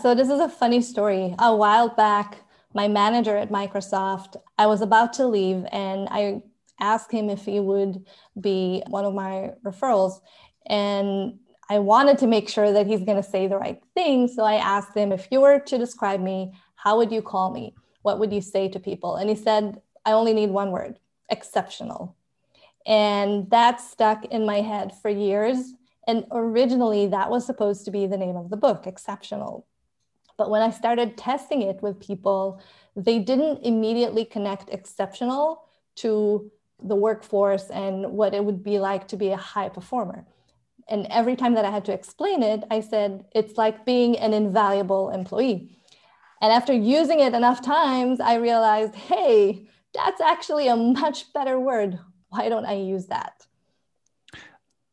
So 0.00 0.14
this 0.14 0.28
is 0.28 0.40
a 0.40 0.48
funny 0.48 0.80
story. 0.80 1.34
A 1.38 1.54
while 1.54 1.88
back, 1.88 2.38
my 2.74 2.88
manager 2.88 3.36
at 3.36 3.50
Microsoft, 3.50 4.36
I 4.58 4.66
was 4.66 4.80
about 4.80 5.12
to 5.14 5.26
leave, 5.26 5.64
and 5.70 6.08
I 6.10 6.42
asked 6.80 7.12
him 7.12 7.28
if 7.30 7.44
he 7.44 7.60
would 7.60 8.04
be 8.40 8.82
one 8.88 9.04
of 9.04 9.14
my 9.14 9.50
referrals. 9.64 10.20
And 10.66 11.38
I 11.72 11.78
wanted 11.78 12.18
to 12.18 12.26
make 12.26 12.50
sure 12.50 12.70
that 12.70 12.86
he's 12.86 13.02
going 13.02 13.16
to 13.16 13.22
say 13.22 13.46
the 13.46 13.56
right 13.56 13.82
thing. 13.94 14.28
So 14.28 14.44
I 14.44 14.56
asked 14.56 14.94
him, 14.94 15.10
if 15.10 15.28
you 15.30 15.40
were 15.40 15.58
to 15.58 15.78
describe 15.78 16.20
me, 16.20 16.52
how 16.74 16.98
would 16.98 17.10
you 17.10 17.22
call 17.22 17.50
me? 17.50 17.74
What 18.02 18.18
would 18.18 18.30
you 18.30 18.42
say 18.42 18.68
to 18.68 18.78
people? 18.78 19.16
And 19.16 19.30
he 19.30 19.36
said, 19.36 19.80
I 20.04 20.12
only 20.12 20.34
need 20.34 20.50
one 20.50 20.70
word 20.70 20.98
exceptional. 21.30 22.14
And 22.84 23.48
that 23.50 23.80
stuck 23.80 24.26
in 24.26 24.44
my 24.44 24.60
head 24.60 24.92
for 25.00 25.08
years. 25.08 25.72
And 26.06 26.26
originally, 26.30 27.06
that 27.06 27.30
was 27.30 27.46
supposed 27.46 27.86
to 27.86 27.90
be 27.90 28.06
the 28.06 28.18
name 28.18 28.36
of 28.36 28.50
the 28.50 28.58
book, 28.58 28.86
Exceptional. 28.86 29.66
But 30.36 30.50
when 30.50 30.60
I 30.60 30.68
started 30.68 31.16
testing 31.16 31.62
it 31.62 31.82
with 31.82 32.06
people, 32.06 32.60
they 32.96 33.18
didn't 33.18 33.64
immediately 33.64 34.26
connect 34.26 34.68
exceptional 34.68 35.64
to 35.96 36.50
the 36.82 36.96
workforce 36.96 37.70
and 37.70 38.12
what 38.12 38.34
it 38.34 38.44
would 38.44 38.62
be 38.62 38.78
like 38.78 39.08
to 39.08 39.16
be 39.16 39.30
a 39.30 39.36
high 39.38 39.70
performer 39.70 40.26
and 40.88 41.06
every 41.10 41.36
time 41.36 41.54
that 41.54 41.64
I 41.64 41.70
had 41.70 41.84
to 41.86 41.92
explain 41.92 42.42
it, 42.42 42.64
I 42.70 42.80
said, 42.80 43.24
it's 43.34 43.56
like 43.56 43.84
being 43.84 44.18
an 44.18 44.32
invaluable 44.32 45.10
employee. 45.10 45.78
And 46.40 46.52
after 46.52 46.72
using 46.72 47.20
it 47.20 47.34
enough 47.34 47.62
times, 47.62 48.20
I 48.20 48.34
realized, 48.34 48.94
hey, 48.94 49.68
that's 49.94 50.20
actually 50.20 50.68
a 50.68 50.76
much 50.76 51.32
better 51.32 51.60
word. 51.60 51.98
Why 52.30 52.48
don't 52.48 52.66
I 52.66 52.74
use 52.74 53.06
that? 53.06 53.46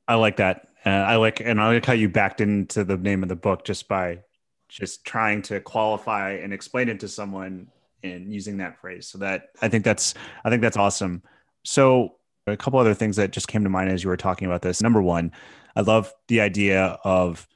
I 0.07 0.15
like 0.15 0.37
that. 0.37 0.67
Uh, 0.85 0.89
I 0.89 1.15
like, 1.15 1.39
and 1.39 1.59
I 1.59 1.73
like 1.73 1.85
how 1.85 1.93
you 1.93 2.09
backed 2.09 2.41
into 2.41 2.83
the 2.83 2.97
name 2.97 3.23
of 3.23 3.29
the 3.29 3.35
book 3.35 3.65
just 3.65 3.87
by 3.87 4.19
just 4.67 5.03
trying 5.05 5.41
to 5.43 5.59
qualify 5.59 6.33
and 6.33 6.53
explain 6.53 6.89
it 6.89 6.99
to 6.99 7.07
someone 7.07 7.67
and 8.03 8.31
using 8.31 8.57
that 8.57 8.79
phrase. 8.79 9.07
So 9.07 9.17
that 9.17 9.49
I 9.61 9.67
think 9.67 9.83
that's, 9.83 10.13
I 10.45 10.49
think 10.49 10.61
that's 10.61 10.77
awesome. 10.77 11.23
So 11.63 12.15
a 12.47 12.55
couple 12.55 12.79
other 12.79 12.93
things 12.93 13.15
that 13.17 13.31
just 13.31 13.47
came 13.47 13.63
to 13.63 13.69
mind 13.69 13.91
as 13.91 14.03
you 14.03 14.09
were 14.09 14.17
talking 14.17 14.45
about 14.45 14.61
this. 14.61 14.81
Number 14.81 15.01
one, 15.01 15.31
I 15.75 15.81
love 15.81 16.13
the 16.27 16.41
idea 16.41 16.99
of 17.03 17.47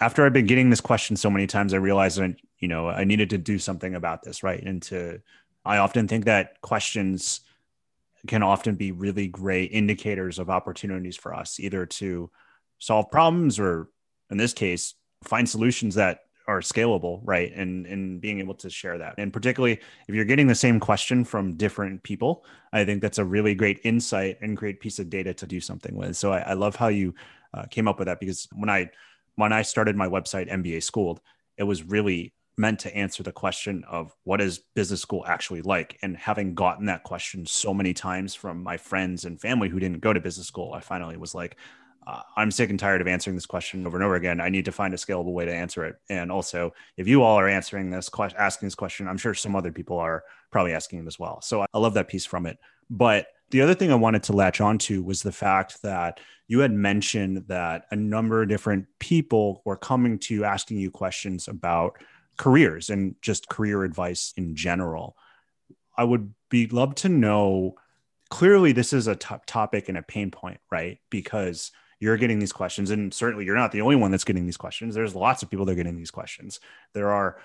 after 0.00 0.26
I've 0.26 0.32
been 0.32 0.46
getting 0.46 0.70
this 0.70 0.80
question 0.80 1.16
so 1.16 1.30
many 1.30 1.46
times, 1.46 1.74
I 1.74 1.78
realized 1.78 2.18
that, 2.18 2.36
you 2.58 2.68
know, 2.68 2.88
I 2.88 3.04
needed 3.04 3.30
to 3.30 3.38
do 3.38 3.58
something 3.58 3.94
about 3.94 4.22
this, 4.22 4.42
right? 4.42 4.62
And 4.62 4.82
to, 4.84 5.20
I 5.64 5.78
often 5.78 6.08
think 6.08 6.24
that 6.24 6.60
questions 6.60 7.40
can 8.26 8.42
often 8.42 8.74
be 8.74 8.92
really 8.92 9.28
great 9.28 9.70
indicators 9.72 10.38
of 10.38 10.50
opportunities 10.50 11.16
for 11.16 11.34
us, 11.34 11.60
either 11.60 11.86
to 11.86 12.30
solve 12.78 13.10
problems 13.10 13.58
or 13.58 13.88
in 14.30 14.38
this 14.38 14.52
case, 14.52 14.94
find 15.22 15.48
solutions 15.48 15.94
that 15.94 16.20
are 16.46 16.60
scalable, 16.60 17.20
right? 17.24 17.52
And 17.54 17.86
and 17.86 18.20
being 18.20 18.40
able 18.40 18.54
to 18.54 18.70
share 18.70 18.98
that. 18.98 19.14
And 19.18 19.32
particularly 19.32 19.80
if 20.08 20.14
you're 20.14 20.24
getting 20.24 20.46
the 20.46 20.54
same 20.54 20.80
question 20.80 21.24
from 21.24 21.56
different 21.56 22.02
people, 22.02 22.44
I 22.72 22.84
think 22.84 23.02
that's 23.02 23.18
a 23.18 23.24
really 23.24 23.54
great 23.54 23.80
insight 23.84 24.38
and 24.40 24.56
great 24.56 24.80
piece 24.80 24.98
of 24.98 25.10
data 25.10 25.34
to 25.34 25.46
do 25.46 25.60
something 25.60 25.94
with. 25.94 26.16
So 26.16 26.32
I, 26.32 26.40
I 26.40 26.52
love 26.54 26.76
how 26.76 26.88
you 26.88 27.14
uh, 27.54 27.64
came 27.70 27.88
up 27.88 27.98
with 27.98 28.06
that 28.06 28.20
because 28.20 28.48
when 28.54 28.70
I 28.70 28.90
when 29.36 29.52
I 29.52 29.62
started 29.62 29.96
my 29.96 30.08
website 30.08 30.50
MBA 30.50 30.82
Schooled, 30.82 31.20
it 31.56 31.64
was 31.64 31.82
really 31.82 32.32
meant 32.58 32.80
to 32.80 32.94
answer 32.94 33.22
the 33.22 33.32
question 33.32 33.82
of 33.88 34.14
what 34.24 34.40
is 34.40 34.58
business 34.74 35.00
school 35.00 35.24
actually 35.26 35.62
like 35.62 35.98
and 36.02 36.16
having 36.16 36.54
gotten 36.54 36.86
that 36.86 37.02
question 37.02 37.46
so 37.46 37.72
many 37.72 37.94
times 37.94 38.34
from 38.34 38.62
my 38.62 38.76
friends 38.76 39.24
and 39.24 39.40
family 39.40 39.68
who 39.68 39.80
didn't 39.80 40.00
go 40.00 40.12
to 40.12 40.20
business 40.20 40.46
school 40.46 40.74
i 40.74 40.80
finally 40.80 41.16
was 41.16 41.34
like 41.34 41.56
i'm 42.36 42.50
sick 42.50 42.70
and 42.70 42.78
tired 42.78 43.00
of 43.00 43.06
answering 43.06 43.36
this 43.36 43.46
question 43.46 43.86
over 43.86 43.96
and 43.96 44.04
over 44.04 44.14
again 44.14 44.40
i 44.40 44.48
need 44.48 44.64
to 44.64 44.72
find 44.72 44.94
a 44.94 44.96
scalable 44.96 45.32
way 45.32 45.44
to 45.44 45.54
answer 45.54 45.84
it 45.84 45.96
and 46.08 46.30
also 46.32 46.72
if 46.96 47.06
you 47.06 47.22
all 47.22 47.38
are 47.38 47.48
answering 47.48 47.90
this 47.90 48.08
question 48.08 48.38
asking 48.40 48.66
this 48.66 48.74
question 48.74 49.08
i'm 49.08 49.18
sure 49.18 49.34
some 49.34 49.56
other 49.56 49.72
people 49.72 49.98
are 49.98 50.24
probably 50.50 50.72
asking 50.72 50.98
it 50.98 51.06
as 51.06 51.18
well 51.18 51.40
so 51.40 51.62
i 51.62 51.78
love 51.78 51.94
that 51.94 52.08
piece 52.08 52.26
from 52.26 52.46
it 52.46 52.58
but 52.90 53.26
the 53.50 53.60
other 53.60 53.74
thing 53.74 53.92
i 53.92 53.94
wanted 53.96 54.22
to 54.22 54.32
latch 54.32 54.60
onto 54.60 55.02
was 55.02 55.22
the 55.22 55.32
fact 55.32 55.80
that 55.82 56.18
you 56.48 56.58
had 56.58 56.72
mentioned 56.72 57.44
that 57.48 57.86
a 57.90 57.96
number 57.96 58.42
of 58.42 58.48
different 58.50 58.86
people 58.98 59.62
were 59.64 59.76
coming 59.76 60.18
to 60.18 60.34
you 60.34 60.44
asking 60.44 60.78
you 60.78 60.90
questions 60.90 61.48
about 61.48 61.96
careers 62.36 62.90
and 62.90 63.14
just 63.22 63.48
career 63.48 63.84
advice 63.84 64.34
in 64.36 64.54
general. 64.54 65.16
I 65.96 66.04
would 66.04 66.34
be 66.50 66.66
love 66.66 66.94
to 66.96 67.08
know 67.08 67.76
clearly 68.30 68.72
this 68.72 68.92
is 68.92 69.06
a 69.06 69.16
top 69.16 69.46
topic 69.46 69.88
and 69.88 69.96
a 69.96 70.02
pain 70.02 70.30
point, 70.30 70.60
right? 70.70 70.98
Because 71.10 71.70
you're 72.02 72.16
getting 72.16 72.38
these 72.38 72.52
questions 72.52 72.90
and 72.90 73.14
certainly 73.14 73.44
you're 73.44 73.56
not 73.56 73.70
the 73.70 73.80
only 73.80 73.96
one 73.96 74.10
that's 74.10 74.24
getting 74.24 74.44
these 74.44 74.56
questions. 74.56 74.94
There's 74.94 75.14
lots 75.14 75.42
of 75.42 75.50
people 75.50 75.64
that 75.66 75.72
are 75.72 75.76
getting 75.76 75.96
these 75.96 76.10
questions. 76.10 76.58
There 76.92 77.10
are 77.10 77.38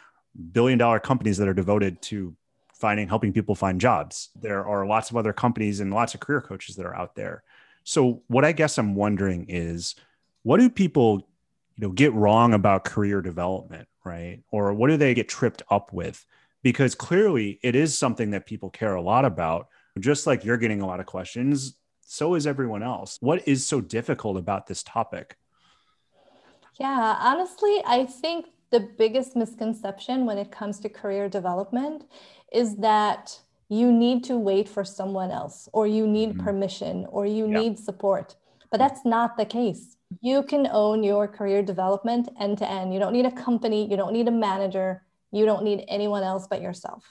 billion 0.51 0.79
dollar 0.79 0.99
companies 0.99 1.37
that 1.37 1.47
are 1.47 1.53
devoted 1.53 2.01
to 2.03 2.35
finding 2.73 3.07
helping 3.07 3.33
people 3.33 3.53
find 3.53 3.79
jobs. 3.79 4.29
There 4.35 4.65
are 4.65 4.85
lots 4.85 5.11
of 5.11 5.17
other 5.17 5.31
companies 5.31 5.79
and 5.79 5.93
lots 5.93 6.15
of 6.15 6.21
career 6.21 6.41
coaches 6.41 6.75
that 6.75 6.85
are 6.87 6.95
out 6.95 7.15
there. 7.15 7.43
So 7.83 8.23
what 8.27 8.45
I 8.45 8.51
guess 8.51 8.79
I'm 8.79 8.95
wondering 8.95 9.45
is 9.47 9.95
what 10.41 10.59
do 10.59 10.69
people 10.69 11.27
you 11.75 11.87
know 11.87 11.91
get 11.93 12.13
wrong 12.13 12.53
about 12.53 12.83
career 12.83 13.21
development 13.21 13.87
right? 14.07 14.41
Or 14.51 14.73
what 14.73 14.89
do 14.89 14.97
they 14.97 15.13
get 15.13 15.27
tripped 15.27 15.61
up 15.69 15.93
with? 15.93 16.25
Because 16.63 16.95
clearly 16.95 17.59
it 17.61 17.75
is 17.75 17.97
something 17.97 18.31
that 18.31 18.47
people 18.47 18.69
care 18.69 18.95
a 18.95 19.01
lot 19.01 19.25
about. 19.25 19.67
Just 19.99 20.25
like 20.25 20.45
you're 20.45 20.57
getting 20.57 20.81
a 20.81 20.87
lot 20.87 20.99
of 20.99 21.05
questions, 21.05 21.75
so 22.09 22.35
is 22.35 22.47
everyone 22.47 22.83
else. 22.83 23.17
What 23.19 23.45
is 23.45 23.67
so 23.67 23.81
difficult 23.81 24.37
about 24.37 24.67
this 24.67 24.81
topic? 24.81 25.35
Yeah, 26.79 27.17
honestly, 27.19 27.81
I 27.85 28.05
think 28.05 28.45
the 28.69 28.79
biggest 28.79 29.35
misconception 29.35 30.25
when 30.25 30.37
it 30.37 30.49
comes 30.49 30.79
to 30.79 30.89
career 30.89 31.27
development 31.27 32.05
is 32.53 32.77
that 32.77 33.37
you 33.67 33.91
need 33.91 34.23
to 34.23 34.37
wait 34.37 34.69
for 34.69 34.85
someone 34.85 35.31
else 35.31 35.67
or 35.73 35.85
you 35.85 36.07
need 36.07 36.29
mm-hmm. 36.29 36.45
permission 36.45 37.05
or 37.09 37.25
you 37.25 37.45
yeah. 37.45 37.59
need 37.59 37.77
support. 37.77 38.37
But 38.71 38.77
that's 38.77 39.03
not 39.03 39.35
the 39.35 39.45
case 39.45 39.97
you 40.21 40.43
can 40.43 40.67
own 40.71 41.03
your 41.03 41.27
career 41.27 41.61
development 41.61 42.29
end 42.39 42.57
to 42.59 42.69
end. 42.69 42.93
You 42.93 42.99
don't 42.99 43.11
need 43.11 43.25
a 43.25 43.31
company, 43.31 43.89
you 43.89 43.97
don't 43.97 44.13
need 44.13 44.29
a 44.29 44.31
manager, 44.31 45.03
you 45.31 45.45
don't 45.45 45.63
need 45.63 45.83
anyone 45.89 46.23
else 46.23 46.47
but 46.49 46.61
yourself. 46.61 47.03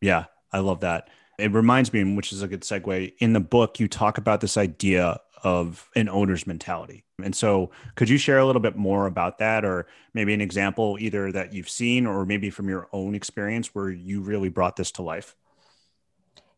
Yeah, 0.00 0.26
I 0.52 0.60
love 0.60 0.80
that. 0.80 1.08
It 1.42 1.52
reminds 1.52 1.92
me, 1.92 2.14
which 2.14 2.32
is 2.32 2.42
a 2.42 2.48
good 2.48 2.62
segue, 2.62 3.14
in 3.18 3.32
the 3.32 3.40
book, 3.40 3.80
you 3.80 3.88
talk 3.88 4.16
about 4.16 4.40
this 4.40 4.56
idea 4.56 5.20
of 5.42 5.90
an 5.96 6.08
owner's 6.08 6.46
mentality. 6.46 7.04
And 7.22 7.34
so, 7.34 7.70
could 7.96 8.08
you 8.08 8.16
share 8.16 8.38
a 8.38 8.46
little 8.46 8.62
bit 8.62 8.76
more 8.76 9.06
about 9.06 9.38
that, 9.38 9.64
or 9.64 9.86
maybe 10.14 10.32
an 10.34 10.40
example 10.40 10.96
either 11.00 11.32
that 11.32 11.52
you've 11.52 11.68
seen 11.68 12.06
or 12.06 12.24
maybe 12.24 12.48
from 12.48 12.68
your 12.68 12.88
own 12.92 13.14
experience 13.16 13.74
where 13.74 13.90
you 13.90 14.20
really 14.20 14.48
brought 14.48 14.76
this 14.76 14.92
to 14.92 15.02
life? 15.02 15.34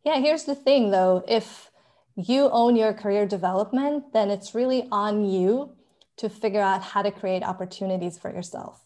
Yeah, 0.05 0.19
here's 0.19 0.45
the 0.45 0.55
thing 0.55 0.91
though. 0.91 1.25
If 1.27 1.71
you 2.15 2.51
own 2.51 2.77
your 2.77 2.93
career 2.93 3.27
development, 3.27 4.13
then 4.13 4.31
it's 4.31 4.55
really 4.55 4.87
on 4.93 5.25
you 5.25 5.73
to 6.17 6.29
figure 6.29 6.61
out 6.61 6.83
how 6.83 7.03
to 7.03 7.11
create 7.11 7.43
opportunities 7.43 8.19
for 8.19 8.31
yourself. 8.31 8.85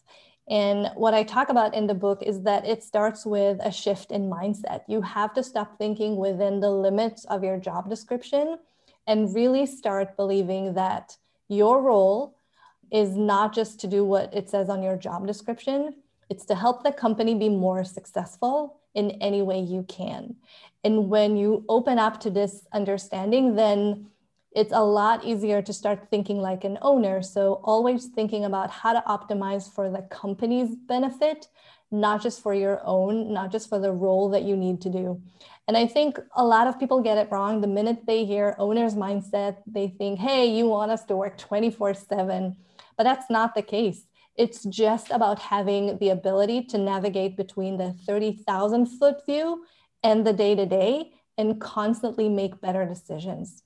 And 0.50 0.90
what 0.95 1.12
I 1.12 1.25
talk 1.25 1.50
about 1.50 1.75
in 1.75 1.87
the 1.87 1.95
book 1.95 2.23
is 2.23 2.43
that 2.43 2.67
it 2.67 2.83
starts 2.83 3.26
with 3.26 3.59
a 3.62 3.71
shift 3.71 4.11
in 4.11 4.31
mindset. 4.31 4.81
You 4.88 5.02
have 5.02 5.35
to 5.35 5.43
stop 5.43 5.76
thinking 5.76 6.17
within 6.17 6.61
the 6.61 6.71
limits 6.71 7.25
of 7.26 7.45
your 7.45 7.59
job 7.59 7.90
description 7.90 8.59
and 9.07 9.35
really 9.35 9.67
start 9.67 10.17
believing 10.17 10.75
that 10.75 11.17
your 11.49 11.83
role 11.83 12.37
is 12.90 13.14
not 13.17 13.55
just 13.55 13.81
to 13.81 13.87
do 13.87 14.05
what 14.05 14.33
it 14.35 14.49
says 14.49 14.71
on 14.71 14.83
your 14.83 14.97
job 14.97 15.26
description, 15.26 15.95
it's 16.31 16.47
to 16.47 16.55
help 16.55 16.83
the 16.83 16.93
company 16.93 17.35
be 17.35 17.49
more 17.49 17.85
successful 17.85 18.81
in 18.95 19.11
any 19.23 19.43
way 19.43 19.61
you 19.61 19.85
can. 19.88 20.37
And 20.83 21.09
when 21.09 21.37
you 21.37 21.64
open 21.69 21.99
up 21.99 22.21
to 22.21 22.31
this 22.31 22.67
understanding, 22.73 23.55
then 23.55 24.07
it's 24.59 24.73
a 24.73 24.83
lot 24.83 25.25
easier 25.25 25.62
to 25.62 25.73
start 25.73 26.09
thinking 26.11 26.38
like 26.38 26.65
an 26.65 26.79
owner. 26.83 27.23
So, 27.23 27.61
always 27.62 28.07
thinking 28.07 28.45
about 28.45 28.71
how 28.71 28.93
to 28.93 29.03
optimize 29.07 29.73
for 29.73 29.88
the 29.88 30.03
company's 30.03 30.75
benefit, 30.75 31.47
not 31.93 32.23
just 32.23 32.43
for 32.43 32.55
your 32.55 32.81
own, 32.85 33.33
not 33.33 33.53
just 33.53 33.69
for 33.69 33.79
the 33.79 33.93
role 33.93 34.29
that 34.31 34.43
you 34.43 34.57
need 34.57 34.81
to 34.81 34.91
do. 34.91 35.23
And 35.69 35.77
I 35.77 35.87
think 35.87 36.19
a 36.35 36.45
lot 36.45 36.67
of 36.67 36.81
people 36.81 37.00
get 37.00 37.19
it 37.19 37.31
wrong. 37.31 37.61
The 37.61 37.69
minute 37.69 38.05
they 38.05 38.25
hear 38.25 38.57
owner's 38.59 38.97
mindset, 38.97 39.59
they 39.65 39.87
think, 39.87 40.19
hey, 40.19 40.47
you 40.47 40.67
want 40.67 40.91
us 40.91 41.05
to 41.05 41.17
work 41.17 41.38
24 41.38 41.95
7. 41.95 42.57
But 42.97 43.05
that's 43.05 43.31
not 43.31 43.55
the 43.55 43.62
case. 43.62 44.07
It's 44.35 44.65
just 44.65 45.11
about 45.12 45.38
having 45.38 45.99
the 45.99 46.09
ability 46.09 46.65
to 46.71 46.79
navigate 46.79 47.37
between 47.37 47.77
the 47.77 47.93
30,000 48.07 48.87
foot 48.87 49.25
view 49.25 49.65
and 50.03 50.27
the 50.27 50.33
day 50.33 50.57
to 50.57 50.67
day 50.67 51.12
and 51.37 51.61
constantly 51.61 52.29
make 52.29 52.61
better 52.61 52.85
decisions. 52.85 53.62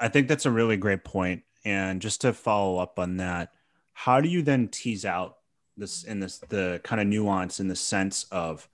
I 0.00 0.08
think 0.08 0.28
that's 0.28 0.46
a 0.46 0.50
really 0.50 0.76
great 0.76 1.04
point. 1.04 1.42
And 1.64 2.00
just 2.00 2.20
to 2.22 2.32
follow 2.32 2.78
up 2.78 2.98
on 2.98 3.16
that, 3.16 3.52
how 3.92 4.20
do 4.20 4.28
you 4.28 4.42
then 4.42 4.68
tease 4.68 5.04
out 5.04 5.38
this 5.76 6.04
in 6.04 6.20
this 6.20 6.38
the 6.48 6.80
kind 6.84 7.00
of 7.00 7.06
nuance 7.06 7.60
in 7.60 7.68
the 7.68 7.76
sense 7.76 8.24
of 8.30 8.68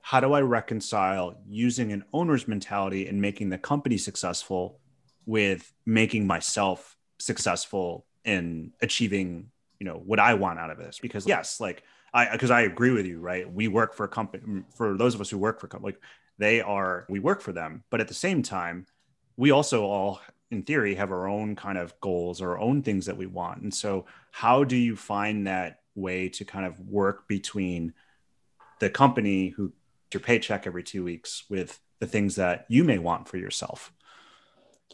how 0.00 0.20
do 0.20 0.32
I 0.32 0.40
reconcile 0.40 1.38
using 1.46 1.92
an 1.92 2.04
owner's 2.12 2.48
mentality 2.48 3.08
and 3.08 3.20
making 3.20 3.50
the 3.50 3.58
company 3.58 3.98
successful 3.98 4.80
with 5.26 5.72
making 5.84 6.26
myself 6.26 6.96
successful 7.18 8.06
in 8.24 8.72
achieving, 8.80 9.50
you 9.78 9.84
know, 9.84 10.00
what 10.04 10.18
I 10.18 10.34
want 10.34 10.58
out 10.58 10.70
of 10.70 10.78
this? 10.78 10.98
Because 10.98 11.26
yes, 11.26 11.60
like 11.60 11.82
I 12.14 12.30
because 12.32 12.50
I 12.50 12.62
agree 12.62 12.90
with 12.90 13.06
you, 13.06 13.20
right? 13.20 13.50
We 13.52 13.68
work 13.68 13.94
for 13.94 14.04
a 14.04 14.08
company 14.08 14.62
for 14.74 14.96
those 14.96 15.14
of 15.14 15.20
us 15.20 15.30
who 15.30 15.38
work 15.38 15.60
for 15.60 15.68
company, 15.68 15.92
like 15.92 16.02
they 16.38 16.60
are 16.60 17.04
we 17.08 17.18
work 17.18 17.42
for 17.42 17.52
them, 17.52 17.84
but 17.90 18.00
at 18.00 18.08
the 18.08 18.14
same 18.14 18.42
time, 18.42 18.86
we 19.36 19.50
also 19.50 19.84
all 19.84 20.20
in 20.50 20.62
theory 20.62 20.94
have 20.94 21.12
our 21.12 21.28
own 21.28 21.56
kind 21.56 21.78
of 21.78 21.98
goals 22.00 22.40
our 22.40 22.58
own 22.58 22.82
things 22.82 23.06
that 23.06 23.16
we 23.16 23.26
want. 23.26 23.62
And 23.62 23.74
so 23.74 24.06
how 24.30 24.64
do 24.64 24.76
you 24.76 24.96
find 24.96 25.46
that 25.46 25.80
way 25.94 26.28
to 26.30 26.44
kind 26.44 26.64
of 26.64 26.80
work 26.80 27.28
between 27.28 27.92
the 28.78 28.88
company 28.88 29.48
who 29.48 29.72
your 30.12 30.20
paycheck 30.20 30.66
every 30.66 30.82
two 30.82 31.04
weeks 31.04 31.44
with 31.50 31.80
the 31.98 32.06
things 32.06 32.36
that 32.36 32.64
you 32.68 32.84
may 32.84 32.98
want 32.98 33.28
for 33.28 33.36
yourself? 33.36 33.92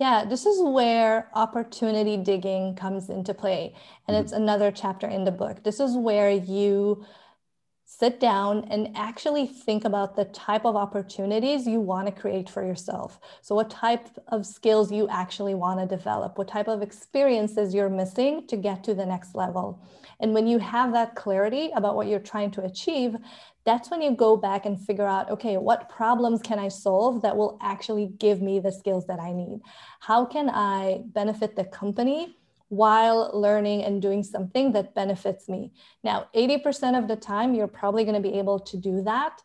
Yeah, 0.01 0.25
this 0.25 0.45
is 0.45 0.61
where 0.61 1.31
opportunity 1.35 2.17
digging 2.17 2.75
comes 2.75 3.09
into 3.09 3.33
play. 3.33 3.75
And 4.09 4.17
mm-hmm. 4.17 4.25
it's 4.25 4.33
another 4.33 4.73
chapter 4.73 5.07
in 5.07 5.25
the 5.25 5.31
book. 5.31 5.63
This 5.63 5.79
is 5.79 5.97
where 5.97 6.31
you 6.31 7.05
sit 7.99 8.19
down 8.21 8.67
and 8.71 8.91
actually 8.97 9.47
think 9.47 9.85
about 9.85 10.17
the 10.17 10.25
type 10.27 10.65
of 10.65 10.77
opportunities 10.77 11.67
you 11.67 11.81
want 11.81 12.07
to 12.07 12.13
create 12.13 12.49
for 12.49 12.65
yourself. 12.65 13.21
So, 13.43 13.55
what 13.55 13.71
type 13.71 14.09
of 14.29 14.47
skills 14.47 14.91
you 14.91 15.09
actually 15.09 15.55
want 15.55 15.81
to 15.81 15.87
develop, 15.87 16.39
what 16.39 16.49
type 16.49 16.69
of 16.69 16.83
experiences 16.83 17.75
you're 17.75 17.91
missing 17.91 18.47
to 18.49 18.57
get 18.57 18.83
to 18.85 18.95
the 18.95 19.07
next 19.07 19.35
level. 19.35 19.87
And 20.21 20.33
when 20.33 20.47
you 20.47 20.59
have 20.59 20.93
that 20.93 21.15
clarity 21.15 21.71
about 21.75 21.97
what 21.97 22.07
you're 22.07 22.21
trying 22.21 22.51
to 22.53 22.65
achieve, 22.65 23.17
that's 23.65 23.91
when 23.91 24.03
you 24.03 24.15
go 24.15 24.37
back 24.37 24.67
and 24.67 24.79
figure 24.79 25.07
out 25.07 25.31
okay 25.31 25.57
what 25.57 25.89
problems 25.89 26.43
can 26.43 26.59
i 26.59 26.69
solve 26.69 27.23
that 27.23 27.35
will 27.35 27.59
actually 27.63 28.09
give 28.19 28.43
me 28.43 28.61
the 28.61 28.71
skills 28.71 29.07
that 29.07 29.19
i 29.19 29.33
need 29.33 29.59
how 30.01 30.25
can 30.25 30.51
i 30.51 31.01
benefit 31.15 31.57
the 31.57 31.65
company 31.65 32.37
while 32.75 33.31
learning 33.33 33.83
and 33.85 34.03
doing 34.03 34.23
something 34.23 34.73
that 34.73 34.95
benefits 34.95 35.49
me 35.49 35.73
now 36.03 36.27
80% 36.35 36.99
of 36.99 37.09
the 37.09 37.17
time 37.17 37.55
you're 37.55 37.69
probably 37.81 38.05
going 38.05 38.21
to 38.23 38.29
be 38.29 38.39
able 38.39 38.59
to 38.61 38.77
do 38.77 39.03
that 39.03 39.43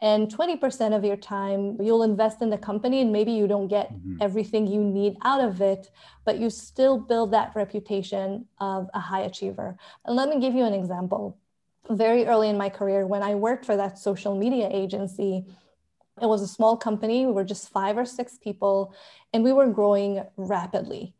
and 0.00 0.28
20% 0.28 0.96
of 0.96 1.04
your 1.04 1.16
time 1.16 1.76
you'll 1.80 2.02
invest 2.02 2.42
in 2.42 2.50
the 2.50 2.58
company 2.58 3.00
and 3.00 3.12
maybe 3.12 3.32
you 3.32 3.46
don't 3.46 3.68
get 3.68 3.92
mm-hmm. 3.92 4.16
everything 4.20 4.66
you 4.66 4.82
need 4.82 5.16
out 5.22 5.42
of 5.42 5.60
it 5.60 5.90
but 6.24 6.38
you 6.38 6.50
still 6.50 6.98
build 6.98 7.32
that 7.32 7.52
reputation 7.54 8.46
of 8.60 8.88
a 8.94 9.00
high 9.00 9.22
achiever 9.22 9.76
and 10.04 10.16
let 10.16 10.28
me 10.28 10.40
give 10.40 10.54
you 10.54 10.64
an 10.64 10.74
example 10.74 11.38
very 11.90 12.26
early 12.26 12.48
in 12.48 12.56
my 12.56 12.68
career 12.68 13.06
when 13.06 13.22
I 13.22 13.34
worked 13.34 13.64
for 13.64 13.76
that 13.76 13.98
social 13.98 14.36
media 14.36 14.68
agency. 14.70 15.44
It 16.20 16.26
was 16.26 16.42
a 16.42 16.48
small 16.48 16.76
company. 16.76 17.26
We 17.26 17.32
were 17.32 17.44
just 17.44 17.70
five 17.70 17.96
or 17.96 18.04
six 18.04 18.38
people, 18.38 18.94
and 19.32 19.42
we 19.42 19.52
were 19.52 19.68
growing 19.68 20.22
rapidly. 20.36 21.14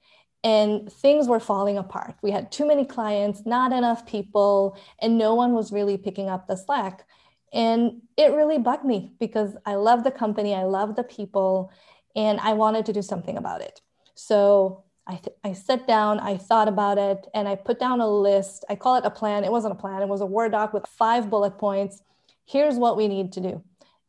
And 0.44 0.92
things 0.92 1.28
were 1.28 1.40
falling 1.40 1.78
apart. 1.78 2.16
We 2.22 2.30
had 2.30 2.50
too 2.50 2.66
many 2.66 2.84
clients, 2.84 3.42
not 3.46 3.72
enough 3.72 4.06
people, 4.06 4.76
and 5.00 5.16
no 5.16 5.34
one 5.34 5.52
was 5.52 5.72
really 5.72 5.96
picking 5.96 6.28
up 6.28 6.46
the 6.46 6.56
slack. 6.56 7.06
And 7.52 8.02
it 8.16 8.32
really 8.32 8.58
bugged 8.58 8.84
me 8.84 9.12
because 9.20 9.56
I 9.66 9.74
love 9.74 10.04
the 10.04 10.10
company, 10.10 10.54
I 10.54 10.64
love 10.64 10.96
the 10.96 11.04
people, 11.04 11.70
and 12.16 12.40
I 12.40 12.54
wanted 12.54 12.86
to 12.86 12.92
do 12.92 13.02
something 13.02 13.36
about 13.36 13.60
it. 13.60 13.80
So 14.14 14.84
I, 15.06 15.16
th- 15.16 15.36
I 15.44 15.52
sat 15.52 15.86
down, 15.86 16.18
I 16.18 16.36
thought 16.36 16.68
about 16.68 16.98
it, 16.98 17.26
and 17.34 17.46
I 17.46 17.54
put 17.54 17.78
down 17.78 18.00
a 18.00 18.08
list. 18.08 18.64
I 18.68 18.74
call 18.74 18.96
it 18.96 19.04
a 19.04 19.10
plan. 19.10 19.44
It 19.44 19.52
wasn't 19.52 19.72
a 19.72 19.76
plan, 19.76 20.02
it 20.02 20.08
was 20.08 20.20
a 20.20 20.26
Word 20.26 20.52
doc 20.52 20.72
with 20.72 20.86
five 20.86 21.30
bullet 21.30 21.58
points. 21.58 22.02
Here's 22.44 22.76
what 22.76 22.96
we 22.96 23.06
need 23.06 23.32
to 23.32 23.40
do. 23.40 23.62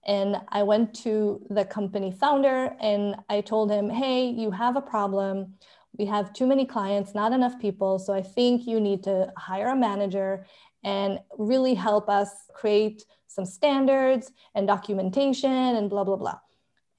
And 0.06 0.38
I 0.50 0.64
went 0.64 0.94
to 1.04 1.46
the 1.50 1.64
company 1.64 2.12
founder 2.12 2.76
and 2.82 3.16
I 3.30 3.42
told 3.42 3.72
him, 3.72 3.90
hey, 3.90 4.26
you 4.26 4.52
have 4.52 4.76
a 4.76 4.82
problem 4.82 5.54
we 5.98 6.06
have 6.06 6.34
too 6.34 6.48
many 6.48 6.66
clients, 6.66 7.14
not 7.14 7.34
enough 7.34 7.60
people. 7.60 8.00
So 8.00 8.14
I 8.14 8.22
think 8.22 8.68
you 8.68 8.80
need 8.80 9.04
to 9.04 9.32
hire 9.38 9.68
a 9.68 9.76
manager 9.76 10.46
and 10.84 11.20
really 11.38 11.74
help 11.74 12.10
us 12.10 12.30
create 12.54 13.06
some 13.28 13.46
standards 13.46 14.32
and 14.56 14.68
documentation 14.68 15.52
and 15.52 15.90
blah, 15.90 16.04
blah, 16.04 16.18
blah. 16.18 16.40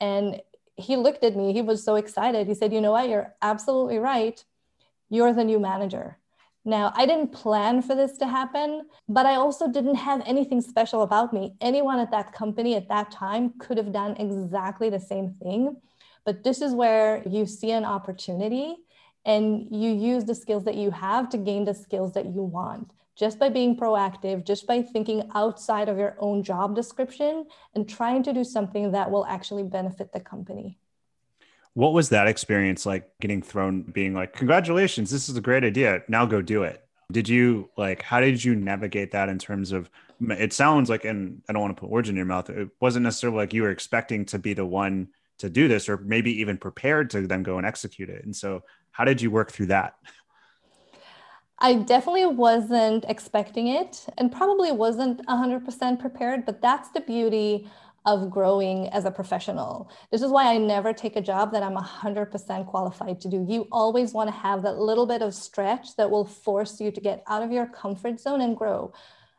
And 0.00 0.40
he 0.76 0.96
looked 0.96 1.22
at 1.22 1.36
me, 1.36 1.52
he 1.52 1.62
was 1.62 1.84
so 1.84 1.96
excited. 1.96 2.46
He 2.46 2.54
said, 2.54 2.72
You 2.72 2.80
know 2.80 2.92
what? 2.92 3.08
You're 3.08 3.32
absolutely 3.42 3.98
right. 3.98 4.42
You're 5.08 5.32
the 5.32 5.44
new 5.44 5.60
manager. 5.60 6.18
Now, 6.64 6.92
I 6.96 7.04
didn't 7.04 7.32
plan 7.32 7.82
for 7.82 7.94
this 7.94 8.16
to 8.18 8.26
happen, 8.26 8.86
but 9.06 9.26
I 9.26 9.34
also 9.34 9.70
didn't 9.70 9.96
have 9.96 10.22
anything 10.24 10.62
special 10.62 11.02
about 11.02 11.32
me. 11.32 11.54
Anyone 11.60 12.00
at 12.00 12.10
that 12.10 12.32
company 12.32 12.74
at 12.74 12.88
that 12.88 13.10
time 13.10 13.52
could 13.58 13.76
have 13.76 13.92
done 13.92 14.16
exactly 14.16 14.88
the 14.88 14.98
same 14.98 15.34
thing. 15.42 15.76
But 16.24 16.42
this 16.42 16.62
is 16.62 16.72
where 16.72 17.22
you 17.28 17.44
see 17.44 17.70
an 17.70 17.84
opportunity 17.84 18.76
and 19.24 19.66
you 19.70 19.90
use 19.90 20.24
the 20.24 20.34
skills 20.34 20.64
that 20.64 20.74
you 20.74 20.90
have 20.90 21.28
to 21.30 21.38
gain 21.38 21.64
the 21.64 21.74
skills 21.74 22.12
that 22.12 22.26
you 22.26 22.42
want 22.42 22.92
just 23.16 23.38
by 23.38 23.48
being 23.48 23.76
proactive, 23.76 24.44
just 24.44 24.66
by 24.66 24.82
thinking 24.82 25.30
outside 25.34 25.88
of 25.88 25.96
your 25.96 26.16
own 26.18 26.42
job 26.42 26.74
description 26.74 27.46
and 27.74 27.88
trying 27.88 28.22
to 28.24 28.32
do 28.32 28.42
something 28.42 28.92
that 28.92 29.10
will 29.10 29.24
actually 29.26 29.62
benefit 29.62 30.12
the 30.12 30.20
company. 30.20 30.78
What 31.74 31.92
was 31.92 32.08
that 32.10 32.26
experience 32.26 32.86
like 32.86 33.08
getting 33.20 33.42
thrown, 33.42 33.82
being 33.82 34.14
like, 34.14 34.32
congratulations, 34.32 35.10
this 35.10 35.28
is 35.28 35.36
a 35.36 35.40
great 35.40 35.64
idea. 35.64 36.02
Now 36.08 36.26
go 36.26 36.42
do 36.42 36.64
it. 36.64 36.84
Did 37.12 37.28
you 37.28 37.70
like, 37.76 38.02
how 38.02 38.20
did 38.20 38.42
you 38.42 38.54
navigate 38.54 39.12
that 39.12 39.28
in 39.28 39.38
terms 39.38 39.72
of, 39.72 39.90
it 40.20 40.52
sounds 40.52 40.88
like, 40.88 41.04
and 41.04 41.42
I 41.48 41.52
don't 41.52 41.62
want 41.62 41.76
to 41.76 41.80
put 41.80 41.90
words 41.90 42.08
in 42.08 42.16
your 42.16 42.24
mouth, 42.24 42.48
it 42.50 42.68
wasn't 42.80 43.04
necessarily 43.04 43.38
like 43.38 43.52
you 43.52 43.62
were 43.62 43.70
expecting 43.70 44.24
to 44.26 44.38
be 44.38 44.54
the 44.54 44.64
one 44.64 45.08
to 45.38 45.50
do 45.50 45.68
this 45.68 45.88
or 45.88 45.98
maybe 45.98 46.40
even 46.40 46.56
prepared 46.56 47.10
to 47.10 47.26
then 47.26 47.42
go 47.42 47.58
and 47.58 47.66
execute 47.66 48.08
it. 48.08 48.24
And 48.24 48.34
so 48.34 48.62
how 48.94 49.04
did 49.04 49.20
you 49.20 49.28
work 49.28 49.50
through 49.50 49.66
that? 49.66 49.96
I 51.58 51.74
definitely 51.74 52.26
wasn't 52.26 53.04
expecting 53.08 53.66
it 53.66 54.06
and 54.18 54.30
probably 54.30 54.70
wasn't 54.70 55.26
100% 55.26 55.98
prepared, 55.98 56.46
but 56.46 56.62
that's 56.62 56.90
the 56.90 57.00
beauty 57.00 57.68
of 58.06 58.30
growing 58.30 58.88
as 58.90 59.04
a 59.04 59.10
professional. 59.10 59.90
This 60.12 60.22
is 60.22 60.30
why 60.30 60.52
I 60.52 60.58
never 60.58 60.92
take 60.92 61.16
a 61.16 61.20
job 61.20 61.50
that 61.52 61.62
I'm 61.64 61.74
100% 61.74 62.66
qualified 62.66 63.20
to 63.22 63.28
do. 63.28 63.44
You 63.48 63.66
always 63.72 64.12
want 64.12 64.28
to 64.28 64.36
have 64.36 64.62
that 64.62 64.78
little 64.78 65.06
bit 65.06 65.22
of 65.22 65.34
stretch 65.34 65.96
that 65.96 66.08
will 66.08 66.24
force 66.24 66.80
you 66.80 66.92
to 66.92 67.00
get 67.00 67.24
out 67.26 67.42
of 67.42 67.50
your 67.50 67.66
comfort 67.66 68.20
zone 68.20 68.42
and 68.42 68.56
grow. 68.56 68.92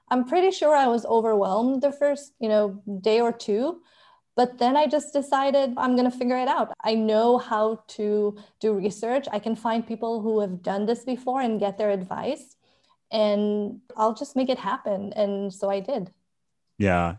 I'm 0.09 0.25
pretty 0.25 0.51
sure 0.51 0.75
I 0.75 0.87
was 0.87 1.05
overwhelmed 1.05 1.81
the 1.81 1.93
first, 1.93 2.33
you 2.39 2.49
know, 2.49 2.81
day 3.01 3.21
or 3.21 3.31
two, 3.31 3.81
but 4.35 4.57
then 4.57 4.75
I 4.75 4.87
just 4.87 5.13
decided 5.13 5.73
I'm 5.77 5.95
going 5.95 6.09
to 6.09 6.17
figure 6.17 6.37
it 6.37 6.47
out. 6.47 6.73
I 6.83 6.95
know 6.95 7.37
how 7.37 7.83
to 7.89 8.37
do 8.59 8.73
research. 8.73 9.27
I 9.31 9.39
can 9.39 9.55
find 9.55 9.85
people 9.85 10.21
who 10.21 10.41
have 10.41 10.61
done 10.61 10.85
this 10.85 11.03
before 11.03 11.41
and 11.41 11.59
get 11.59 11.77
their 11.77 11.91
advice, 11.91 12.55
and 13.11 13.79
I'll 13.95 14.13
just 14.13 14.35
make 14.35 14.49
it 14.49 14.59
happen. 14.59 15.13
And 15.13 15.53
so 15.53 15.69
I 15.69 15.79
did. 15.79 16.11
Yeah. 16.77 17.15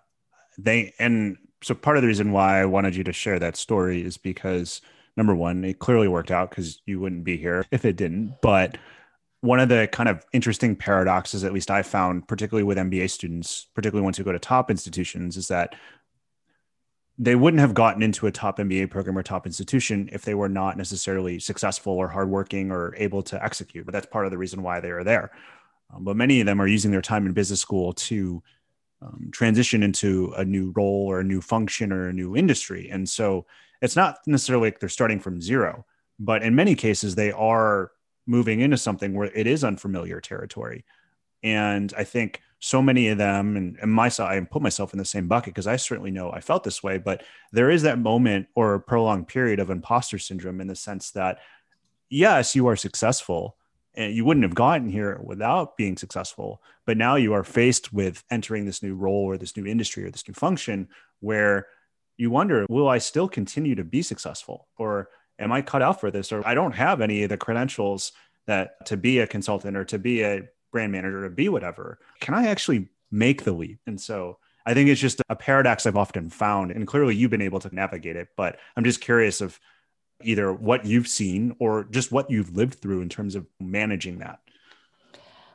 They, 0.59 0.95
and 0.99 1.39
so 1.63 1.75
part 1.75 1.97
of 1.97 2.03
the 2.03 2.09
reason 2.09 2.33
why 2.33 2.61
I 2.61 2.67
wanted 2.67 2.95
you 2.95 3.05
to 3.05 3.13
share 3.13 3.39
that 3.39 3.57
story 3.57 4.03
is 4.05 4.17
because 4.19 4.83
number 5.17 5.35
one, 5.35 5.65
it 5.65 5.79
clearly 5.79 6.09
worked 6.09 6.31
out 6.31 6.51
because 6.51 6.83
you 6.87 7.01
wouldn't 7.01 7.25
be 7.25 7.37
here 7.37 7.65
if 7.71 7.85
it 7.85 7.97
didn't. 7.97 8.37
But 8.43 8.77
one 9.41 9.61
of 9.61 9.69
the 9.69 9.89
kind 9.91 10.09
of 10.09 10.25
interesting 10.33 10.77
paradoxes, 10.77 11.45
at 11.45 11.53
least 11.53 11.71
I 11.71 11.83
found, 11.83 12.29
particularly 12.29 12.65
with 12.65 12.79
MBA 12.79 13.11
students, 13.11 13.69
particularly 13.75 14.05
once 14.05 14.19
you 14.19 14.25
go 14.25 14.33
to 14.33 14.39
top 14.39 14.71
institutions, 14.71 15.37
is 15.37 15.49
that 15.49 15.75
they 17.19 17.35
wouldn't 17.35 17.61
have 17.61 17.75
gotten 17.75 18.03
into 18.03 18.27
a 18.27 18.33
top 18.33 18.59
MBA 18.59 18.91
program 18.91 19.17
or 19.17 19.23
top 19.23 19.47
institution 19.47 20.09
if 20.13 20.23
they 20.23 20.35
were 20.35 20.49
not 20.49 20.77
necessarily 20.77 21.39
successful 21.39 21.95
or 21.95 22.09
hardworking 22.09 22.71
or 22.71 22.95
able 22.97 23.23
to 23.23 23.43
execute. 23.43 23.87
But 23.87 23.93
that's 23.93 24.07
part 24.07 24.27
of 24.27 24.31
the 24.31 24.39
reason 24.39 24.63
why 24.63 24.81
they 24.81 24.91
are 24.91 25.05
there. 25.05 25.31
Um, 25.95 26.05
but 26.05 26.17
many 26.17 26.41
of 26.41 26.47
them 26.47 26.61
are 26.61 26.67
using 26.67 26.91
their 26.91 27.01
time 27.01 27.27
in 27.27 27.33
business 27.33 27.61
school 27.61 27.95
to 27.95 28.43
um, 29.01 29.31
transition 29.33 29.83
into 29.83 30.33
a 30.37 30.45
new 30.45 30.73
role 30.77 31.07
or 31.07 31.21
a 31.21 31.25
new 31.25 31.41
function 31.41 31.93
or 31.93 32.09
a 32.09 32.13
new 32.13 32.37
industry. 32.37 32.91
And 32.91 33.09
so 33.09 33.47
it's 33.81 33.97
not 33.97 34.19
necessarily 34.27 34.69
like 34.69 34.81
they're 34.81 34.89
starting 34.89 35.21
from 35.21 35.41
zero, 35.41 35.87
but 36.19 36.43
in 36.43 36.55
many 36.55 36.75
cases, 36.75 37.15
they 37.15 37.33
are 37.33 37.93
moving 38.27 38.61
into 38.61 38.77
something 38.77 39.15
where 39.15 39.31
it 39.35 39.47
is 39.47 39.65
unfamiliar 39.65 40.21
territory. 40.21 40.85
And 41.43 41.93
I 41.97 42.05
think 42.05 42.41
so 42.59 42.81
many 42.81 43.09
of 43.09 43.19
them 43.19 43.57
and, 43.57 43.77
and 43.83 43.93
myself 43.93 44.31
i 44.31 44.41
put 44.41 44.63
myself 44.63 44.93
in 44.93 44.99
the 44.99 45.05
same 45.05 45.29
bucket 45.29 45.53
because 45.53 45.67
i 45.67 45.77
certainly 45.77 46.11
know 46.11 46.31
i 46.33 46.41
felt 46.41 46.65
this 46.65 46.83
way 46.83 46.99
but 46.99 47.23
there 47.53 47.71
is 47.71 47.83
that 47.83 47.99
moment 47.99 48.47
or 48.55 48.75
a 48.75 48.81
prolonged 48.81 49.29
period 49.29 49.61
of 49.61 49.71
imposter 49.71 50.19
syndrome 50.19 50.61
in 50.61 50.67
the 50.67 50.75
sense 50.75 51.11
that 51.11 51.39
yes 52.09 52.55
you 52.55 52.67
are 52.67 52.77
successful 52.77 53.57
and 53.95 54.15
you 54.15 54.25
wouldn't 54.25 54.45
have 54.45 54.55
gotten 54.55 54.89
here 54.89 55.21
without 55.23 55.77
being 55.77 55.97
successful 55.97 56.63
but 56.87 56.97
now 56.97 57.17
you 57.17 57.33
are 57.33 57.45
faced 57.45 57.93
with 57.93 58.25
entering 58.31 58.65
this 58.65 58.83
new 58.83 58.95
role 58.95 59.25
or 59.25 59.37
this 59.37 59.57
new 59.57 59.67
industry 59.67 60.05
or 60.05 60.11
this 60.11 60.27
new 60.27 60.35
function 60.35 60.89
where 61.21 61.67
you 62.17 62.31
wonder 62.31 62.67
will 62.69 62.89
i 62.89 62.99
still 62.99 63.29
continue 63.29 63.75
to 63.75 63.85
be 63.85 64.03
successful? 64.03 64.69
Or 64.79 65.11
am 65.39 65.53
i 65.53 65.63
cut 65.63 65.83
out 65.83 66.01
for 66.01 66.11
this? 66.11 66.33
Or 66.33 66.47
i 66.47 66.55
don't 66.55 66.75
have 66.75 67.01
any 67.01 67.23
of 67.23 67.29
the 67.29 67.37
credentials 67.37 68.13
that 68.47 68.87
to 68.87 68.97
be 68.97 69.19
a 69.19 69.27
consultant 69.27 69.77
or 69.77 69.85
to 69.85 69.99
be 69.99 70.23
a 70.23 70.43
brand 70.73 70.93
manager 70.93 71.25
to 71.25 71.31
be 71.31 71.49
whatever 71.49 71.99
can 72.21 72.35
i 72.35 72.47
actually 72.49 72.89
make 73.11 73.45
the 73.45 73.53
leap? 73.53 73.79
And 73.87 74.01
so 74.01 74.39
i 74.65 74.75
think 74.75 74.89
it's 74.89 75.01
just 75.01 75.23
a 75.29 75.37
paradox 75.37 75.87
i've 75.87 75.97
often 75.97 76.31
found 76.31 76.71
and 76.71 76.87
clearly 76.87 77.15
you've 77.15 77.31
been 77.31 77.43
able 77.43 77.61
to 77.61 77.75
navigate 77.75 78.17
it 78.17 78.29
but 78.37 78.59
i'm 78.77 78.85
just 78.85 79.01
curious 79.01 79.41
of 79.41 79.59
either 80.23 80.53
what 80.53 80.85
you've 80.87 81.09
seen 81.09 81.55
or 81.59 81.85
just 81.85 82.11
what 82.11 82.31
you've 82.31 82.57
lived 82.57 82.75
through 82.81 83.03
in 83.03 83.09
terms 83.09 83.35
of 83.35 83.47
managing 83.61 84.19
that. 84.19 84.41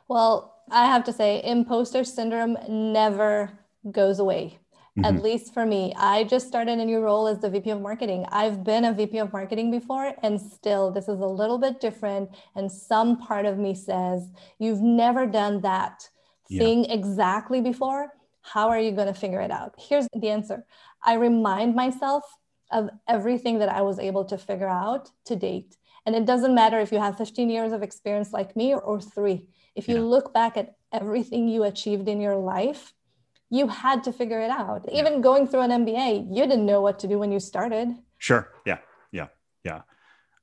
Well 0.08 0.54
i 0.70 0.86
have 0.86 1.04
to 1.04 1.12
say 1.12 1.42
imposter 1.44 2.04
syndrome 2.04 2.56
never 2.68 3.50
goes 3.90 4.18
away 4.18 4.58
mm-hmm. 4.98 5.04
at 5.04 5.22
least 5.22 5.54
for 5.54 5.64
me. 5.64 5.92
I 5.96 6.24
just 6.24 6.48
started 6.48 6.78
a 6.78 6.84
new 6.84 7.00
role 7.00 7.26
as 7.26 7.38
the 7.38 7.50
VP 7.50 7.70
of 7.70 7.80
marketing. 7.80 8.26
I've 8.30 8.64
been 8.64 8.84
a 8.84 8.92
VP 8.92 9.18
of 9.18 9.32
marketing 9.32 9.70
before, 9.70 10.14
and 10.22 10.40
still, 10.40 10.90
this 10.90 11.08
is 11.08 11.20
a 11.20 11.26
little 11.26 11.58
bit 11.58 11.80
different. 11.80 12.30
And 12.54 12.70
some 12.70 13.18
part 13.18 13.46
of 13.46 13.58
me 13.58 13.74
says, 13.74 14.30
You've 14.58 14.82
never 14.82 15.26
done 15.26 15.60
that 15.62 16.08
thing 16.48 16.84
yeah. 16.84 16.92
exactly 16.92 17.60
before. 17.60 18.12
How 18.42 18.68
are 18.68 18.80
you 18.80 18.90
going 18.92 19.06
to 19.06 19.14
figure 19.14 19.40
it 19.40 19.50
out? 19.50 19.74
Here's 19.78 20.06
the 20.14 20.28
answer 20.28 20.64
I 21.02 21.14
remind 21.14 21.74
myself 21.74 22.24
of 22.70 22.90
everything 23.08 23.58
that 23.58 23.68
I 23.68 23.82
was 23.82 23.98
able 23.98 24.24
to 24.26 24.38
figure 24.38 24.68
out 24.68 25.10
to 25.26 25.36
date. 25.36 25.76
And 26.04 26.16
it 26.16 26.24
doesn't 26.24 26.54
matter 26.54 26.80
if 26.80 26.90
you 26.90 26.98
have 26.98 27.16
15 27.16 27.48
years 27.48 27.72
of 27.72 27.82
experience 27.82 28.32
like 28.32 28.56
me 28.56 28.74
or, 28.74 28.80
or 28.80 29.00
three. 29.00 29.46
If 29.74 29.88
you 29.88 29.96
yeah. 29.96 30.02
look 30.02 30.34
back 30.34 30.56
at 30.56 30.74
everything 30.92 31.48
you 31.48 31.64
achieved 31.64 32.08
in 32.08 32.20
your 32.20 32.36
life, 32.36 32.92
you 33.52 33.68
had 33.68 34.02
to 34.04 34.12
figure 34.12 34.40
it 34.40 34.50
out. 34.50 34.88
Even 34.90 35.20
going 35.20 35.46
through 35.46 35.60
an 35.60 35.70
MBA, 35.70 36.34
you 36.34 36.46
didn't 36.46 36.64
know 36.64 36.80
what 36.80 36.98
to 37.00 37.06
do 37.06 37.18
when 37.18 37.30
you 37.30 37.38
started. 37.38 37.94
Sure. 38.16 38.50
Yeah. 38.64 38.78
Yeah. 39.12 39.26
Yeah. 39.62 39.82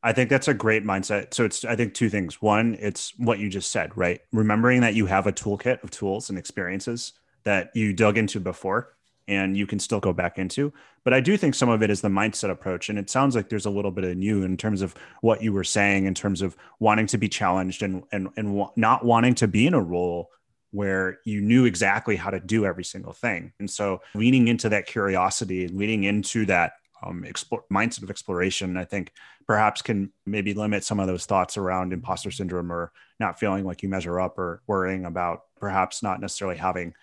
I 0.03 0.13
think 0.13 0.29
that's 0.29 0.47
a 0.47 0.53
great 0.53 0.85
mindset. 0.85 1.33
So 1.33 1.43
it's 1.43 1.65
I 1.65 1.75
think 1.75 1.95
two 1.95 2.09
things. 2.09 2.39
One, 2.39 2.77
it's 2.79 3.17
what 3.17 3.39
you 3.39 3.49
just 3.49 3.71
said, 3.71 3.97
right? 3.97 4.21
Remembering 4.31 4.81
that 4.81 4.93
you 4.93 5.07
have 5.07 5.25
a 5.25 5.33
toolkit 5.33 5.83
of 5.83 5.89
tools 5.89 6.29
and 6.29 6.37
experiences 6.37 7.13
that 7.45 7.71
you 7.73 7.93
dug 7.93 8.15
into 8.15 8.39
before 8.39 8.93
and 9.27 9.57
you 9.57 9.65
can 9.65 9.79
still 9.79 9.99
go 9.99 10.13
back 10.13 10.37
into. 10.37 10.71
But 11.03 11.15
I 11.15 11.19
do 11.19 11.35
think 11.35 11.55
some 11.55 11.69
of 11.69 11.81
it 11.81 11.89
is 11.89 12.01
the 12.01 12.09
mindset 12.09 12.51
approach. 12.51 12.89
And 12.89 12.99
it 12.99 13.09
sounds 13.09 13.35
like 13.35 13.49
there's 13.49 13.65
a 13.65 13.71
little 13.71 13.91
bit 13.91 14.03
of 14.03 14.17
new 14.17 14.43
in 14.43 14.55
terms 14.55 14.83
of 14.83 14.93
what 15.21 15.41
you 15.41 15.51
were 15.51 15.63
saying, 15.63 16.05
in 16.05 16.13
terms 16.13 16.43
of 16.43 16.55
wanting 16.79 17.07
to 17.07 17.17
be 17.17 17.27
challenged 17.27 17.81
and 17.81 18.03
and 18.11 18.29
and 18.37 18.67
not 18.75 19.03
wanting 19.03 19.33
to 19.35 19.47
be 19.47 19.65
in 19.65 19.73
a 19.73 19.81
role 19.81 20.29
where 20.71 21.19
you 21.25 21.41
knew 21.41 21.65
exactly 21.65 22.15
how 22.15 22.29
to 22.29 22.39
do 22.39 22.65
every 22.65 22.83
single 22.83 23.13
thing. 23.13 23.53
And 23.59 23.69
so 23.69 24.01
leaning 24.13 24.47
into 24.47 24.69
that 24.69 24.85
curiosity 24.85 25.65
and 25.65 25.77
leaning 25.77 26.03
into 26.03 26.45
that 26.45 26.73
um, 27.01 27.23
explore, 27.23 27.63
mindset 27.71 28.03
of 28.03 28.09
exploration, 28.09 28.77
I 28.77 28.85
think 28.85 29.11
perhaps 29.47 29.81
can 29.81 30.11
maybe 30.25 30.53
limit 30.53 30.83
some 30.83 30.99
of 30.99 31.07
those 31.07 31.25
thoughts 31.25 31.57
around 31.57 31.93
imposter 31.93 32.29
syndrome 32.29 32.71
or 32.71 32.91
not 33.19 33.39
feeling 33.39 33.65
like 33.65 33.81
you 33.81 33.89
measure 33.89 34.19
up 34.19 34.37
or 34.37 34.61
worrying 34.67 35.05
about 35.05 35.43
perhaps 35.59 36.03
not 36.03 36.21
necessarily 36.21 36.57
having 36.57 36.93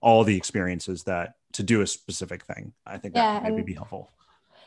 all 0.00 0.24
the 0.24 0.36
experiences 0.36 1.04
that 1.04 1.34
to 1.52 1.62
do 1.62 1.80
a 1.80 1.86
specific 1.86 2.44
thing. 2.44 2.72
I 2.86 2.98
think 2.98 3.16
yeah, 3.16 3.40
that 3.40 3.50
maybe 3.50 3.62
be 3.62 3.74
helpful. 3.74 4.12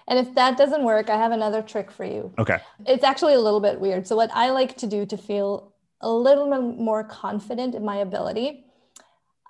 And 0.08 0.17
if 0.17 0.34
that 0.36 0.58
doesn't 0.58 0.84
work, 0.84 1.10
I 1.10 1.17
have 1.17 1.32
another 1.32 1.62
trick 1.62 1.91
for 1.91 2.04
you. 2.04 2.34
Okay. 2.39 2.58
It's 2.88 3.04
actually 3.04 3.36
a 3.36 3.39
little 3.39 3.60
bit 3.60 3.80
weird. 3.80 4.08
So, 4.08 4.15
what 4.15 4.32
I 4.34 4.50
like 4.50 4.76
to 4.78 4.88
do 4.88 5.06
to 5.06 5.17
feel 5.17 5.68
a 6.02 6.10
little 6.10 6.50
bit 6.50 6.80
more 6.80 7.04
confident 7.04 7.76
in 7.76 7.84
my 7.84 7.98
ability, 7.98 8.66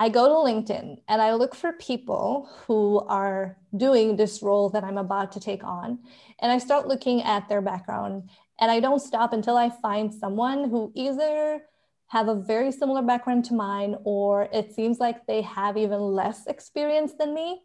I 0.01 0.07
go 0.07 0.27
to 0.27 0.49
LinkedIn 0.49 1.01
and 1.09 1.21
I 1.21 1.33
look 1.33 1.53
for 1.53 1.73
people 1.73 2.49
who 2.65 2.99
are 3.07 3.57
doing 3.75 4.15
this 4.15 4.41
role 4.41 4.69
that 4.69 4.83
I'm 4.83 4.97
about 4.97 5.33
to 5.33 5.41
take 5.41 5.63
on. 5.63 5.99
And 6.39 6.51
I 6.51 6.57
start 6.57 6.87
looking 6.87 7.21
at 7.21 7.49
their 7.49 7.61
background. 7.61 8.29
And 8.61 8.71
I 8.71 8.79
don't 8.79 9.01
stop 9.01 9.33
until 9.33 9.57
I 9.57 9.69
find 9.69 10.13
someone 10.13 10.69
who 10.69 10.91
either 10.95 11.63
have 12.07 12.27
a 12.27 12.35
very 12.35 12.71
similar 12.71 13.01
background 13.01 13.45
to 13.45 13.53
mine 13.53 13.95
or 14.03 14.47
it 14.53 14.73
seems 14.73 14.99
like 14.99 15.27
they 15.27 15.41
have 15.41 15.77
even 15.77 15.99
less 15.99 16.47
experience 16.47 17.13
than 17.19 17.33
me 17.33 17.61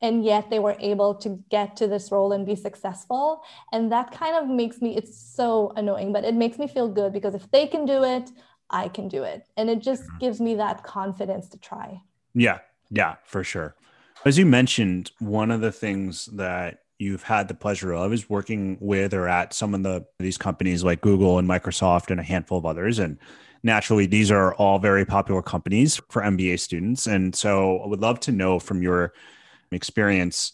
and 0.00 0.24
yet 0.24 0.50
they 0.50 0.58
were 0.58 0.76
able 0.78 1.14
to 1.14 1.42
get 1.50 1.76
to 1.76 1.86
this 1.86 2.10
role 2.12 2.32
and 2.32 2.46
be 2.46 2.54
successful. 2.54 3.42
And 3.72 3.90
that 3.92 4.12
kind 4.12 4.36
of 4.36 4.48
makes 4.48 4.80
me 4.80 4.96
it's 4.96 5.18
so 5.18 5.72
annoying 5.76 6.12
but 6.12 6.24
it 6.24 6.34
makes 6.34 6.58
me 6.58 6.68
feel 6.68 6.88
good 6.88 7.12
because 7.12 7.34
if 7.34 7.50
they 7.50 7.66
can 7.66 7.84
do 7.84 8.04
it 8.04 8.30
i 8.70 8.88
can 8.88 9.08
do 9.08 9.22
it. 9.22 9.46
And 9.56 9.70
it 9.70 9.80
just 9.80 10.02
mm-hmm. 10.02 10.18
gives 10.18 10.40
me 10.40 10.54
that 10.56 10.82
confidence 10.82 11.48
to 11.50 11.58
try. 11.58 12.00
Yeah. 12.34 12.58
Yeah 12.90 13.16
for 13.24 13.44
sure. 13.44 13.74
As 14.24 14.38
you 14.38 14.46
mentioned 14.46 15.10
one 15.18 15.50
of 15.50 15.60
the 15.60 15.72
things 15.72 16.26
that 16.26 16.80
you've 16.98 17.22
had 17.22 17.46
the 17.46 17.54
pleasure 17.54 17.92
of 17.92 18.12
is 18.12 18.28
working 18.28 18.76
with 18.80 19.14
or 19.14 19.28
at 19.28 19.54
some 19.54 19.72
of 19.72 19.84
the 19.84 20.04
these 20.18 20.36
companies 20.36 20.82
like 20.82 21.00
google 21.00 21.38
and 21.38 21.48
microsoft 21.48 22.10
and 22.10 22.20
a 22.20 22.24
handful 22.24 22.58
of 22.58 22.66
others. 22.66 22.98
And 22.98 23.18
naturally 23.62 24.06
these 24.06 24.30
are 24.30 24.54
all 24.54 24.78
very 24.78 25.04
popular 25.04 25.42
companies 25.42 26.00
for 26.10 26.22
mba 26.22 26.58
students. 26.60 27.06
And 27.06 27.34
so 27.34 27.78
i 27.78 27.86
would 27.86 28.00
love 28.00 28.20
to 28.20 28.32
know 28.32 28.58
from 28.58 28.82
your 28.82 29.12
experience, 29.72 30.52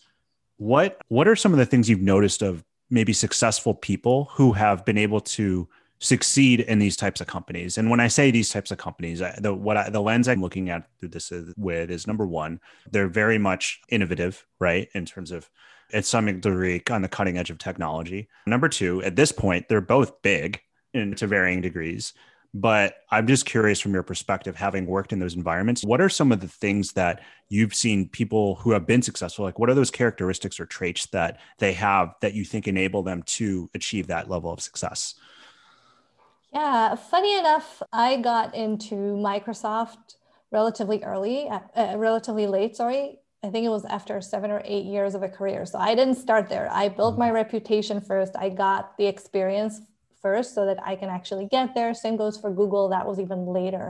what 0.57 1.01
what 1.09 1.29
are 1.29 1.37
some 1.37 1.53
of 1.53 1.59
the 1.59 1.67
things 1.67 1.89
you've 1.89 2.01
noticed 2.01 2.43
of 2.43 2.65
maybe 2.91 3.13
successful 3.13 3.75
people 3.75 4.29
who 4.33 4.53
have 4.53 4.85
been 4.85 4.99
able 4.99 5.21
to 5.21 5.69
succeed 6.01 6.61
in 6.61 6.79
these 6.79 6.97
types 6.97 7.21
of 7.21 7.27
companies? 7.27 7.79
And 7.79 7.91
when 7.91 8.01
I 8.01 8.09
say 8.09 8.31
these 8.31 8.51
types 8.51 8.71
of 8.71 8.79
companies, 8.79 9.23
the 9.39 9.55
what 9.55 9.77
I, 9.77 9.91
the 9.91 10.01
lens 10.01 10.29
I'm 10.29 10.41
looking 10.41 10.71
at 10.71 10.89
through 10.99 11.11
this 11.11 11.33
is, 11.33 11.53
with 11.57 11.91
is 11.91 12.07
number 12.07 12.27
one, 12.27 12.61
they're 12.91 13.09
very 13.09 13.39
much 13.39 13.81
innovative, 13.89 14.47
right, 14.61 14.89
in 14.95 15.07
terms 15.07 15.31
of 15.31 15.51
at 15.93 16.05
some 16.05 16.27
degree 16.27 16.83
on 16.91 17.03
the 17.03 17.09
cutting 17.09 17.39
edge 17.39 17.51
of 17.51 17.59
technology. 17.59 18.29
Number 18.47 18.69
two, 18.69 19.03
at 19.03 19.17
this 19.17 19.33
point, 19.33 19.69
they're 19.69 19.81
both 19.81 20.23
big 20.23 20.61
in 20.93 21.15
to 21.17 21.27
varying 21.27 21.61
degrees. 21.61 22.13
But 22.57 22.99
I'm 23.11 23.27
just 23.27 23.47
curious 23.47 23.81
from 23.81 23.93
your 23.93 24.05
perspective, 24.05 24.55
having 24.55 24.87
worked 24.87 25.13
in 25.13 25.19
those 25.19 25.35
environments, 25.35 25.83
what 25.83 26.01
are 26.01 26.09
some 26.09 26.31
of 26.31 26.41
the 26.41 26.47
things 26.47 26.93
that 26.93 27.21
you've 27.49 27.75
seen 27.75 28.09
people 28.09 28.55
who 28.57 28.71
have 28.71 28.87
been 28.87 29.03
successful? 29.03 29.45
Like, 29.45 29.59
what 29.59 29.69
are 29.69 29.75
those 29.75 29.91
characteristics 29.91 30.61
or 30.61 30.67
traits 30.67 31.07
that 31.07 31.41
they 31.59 31.73
have 31.73 32.15
that 32.21 32.35
you 32.35 32.45
think 32.45 32.69
enable 32.69 33.03
them 33.03 33.25
to 33.25 33.69
achieve 33.75 34.07
that 34.07 34.31
level 34.31 34.53
of 34.53 34.61
success? 34.61 35.17
Yeah, 36.53 36.95
funny 36.95 37.37
enough, 37.37 37.83
I 37.93 38.19
got 38.19 38.55
into 38.55 38.95
Microsoft 38.95 40.15
relatively 40.53 41.03
early, 41.03 41.49
uh, 41.49 41.59
uh 41.77 41.95
relatively 41.97 42.47
late, 42.47 42.77
sorry. 42.77 43.19
I 43.43 43.51
think 43.51 43.67
it 43.67 43.71
was 43.71 43.85
after 43.85 44.21
seven 44.21 44.53
or 44.53 44.63
eight 44.65 44.85
years 44.85 45.17
of 45.17 45.25
a 45.25 45.29
career. 45.29 45.67
So 45.67 45.79
I 45.79 45.97
didn't 45.97 46.15
start 46.15 46.49
there. 46.49 46.71
I 46.71 46.89
built 46.89 47.19
my 47.19 47.27
mm-hmm. 47.27 47.35
reputation 47.35 48.01
first. 48.01 48.33
I 48.39 48.49
got 48.49 48.97
the 48.97 49.07
experience 49.07 49.81
first 50.25 50.55
so 50.57 50.63
that 50.69 50.79
I 50.91 50.97
can 51.01 51.11
actually 51.19 51.47
get 51.57 51.75
there. 51.75 51.93
Same 51.93 52.17
goes 52.17 52.37
for 52.43 52.51
Google. 52.61 52.89
That 52.89 53.07
was 53.07 53.19
even 53.21 53.41
later. 53.59 53.87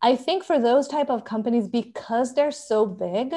I 0.00 0.12
think 0.26 0.44
for 0.50 0.58
those 0.58 0.88
type 0.88 1.10
of 1.10 1.24
companies, 1.34 1.66
because 1.68 2.34
they're 2.34 2.58
so 2.70 2.86
big, 2.86 3.34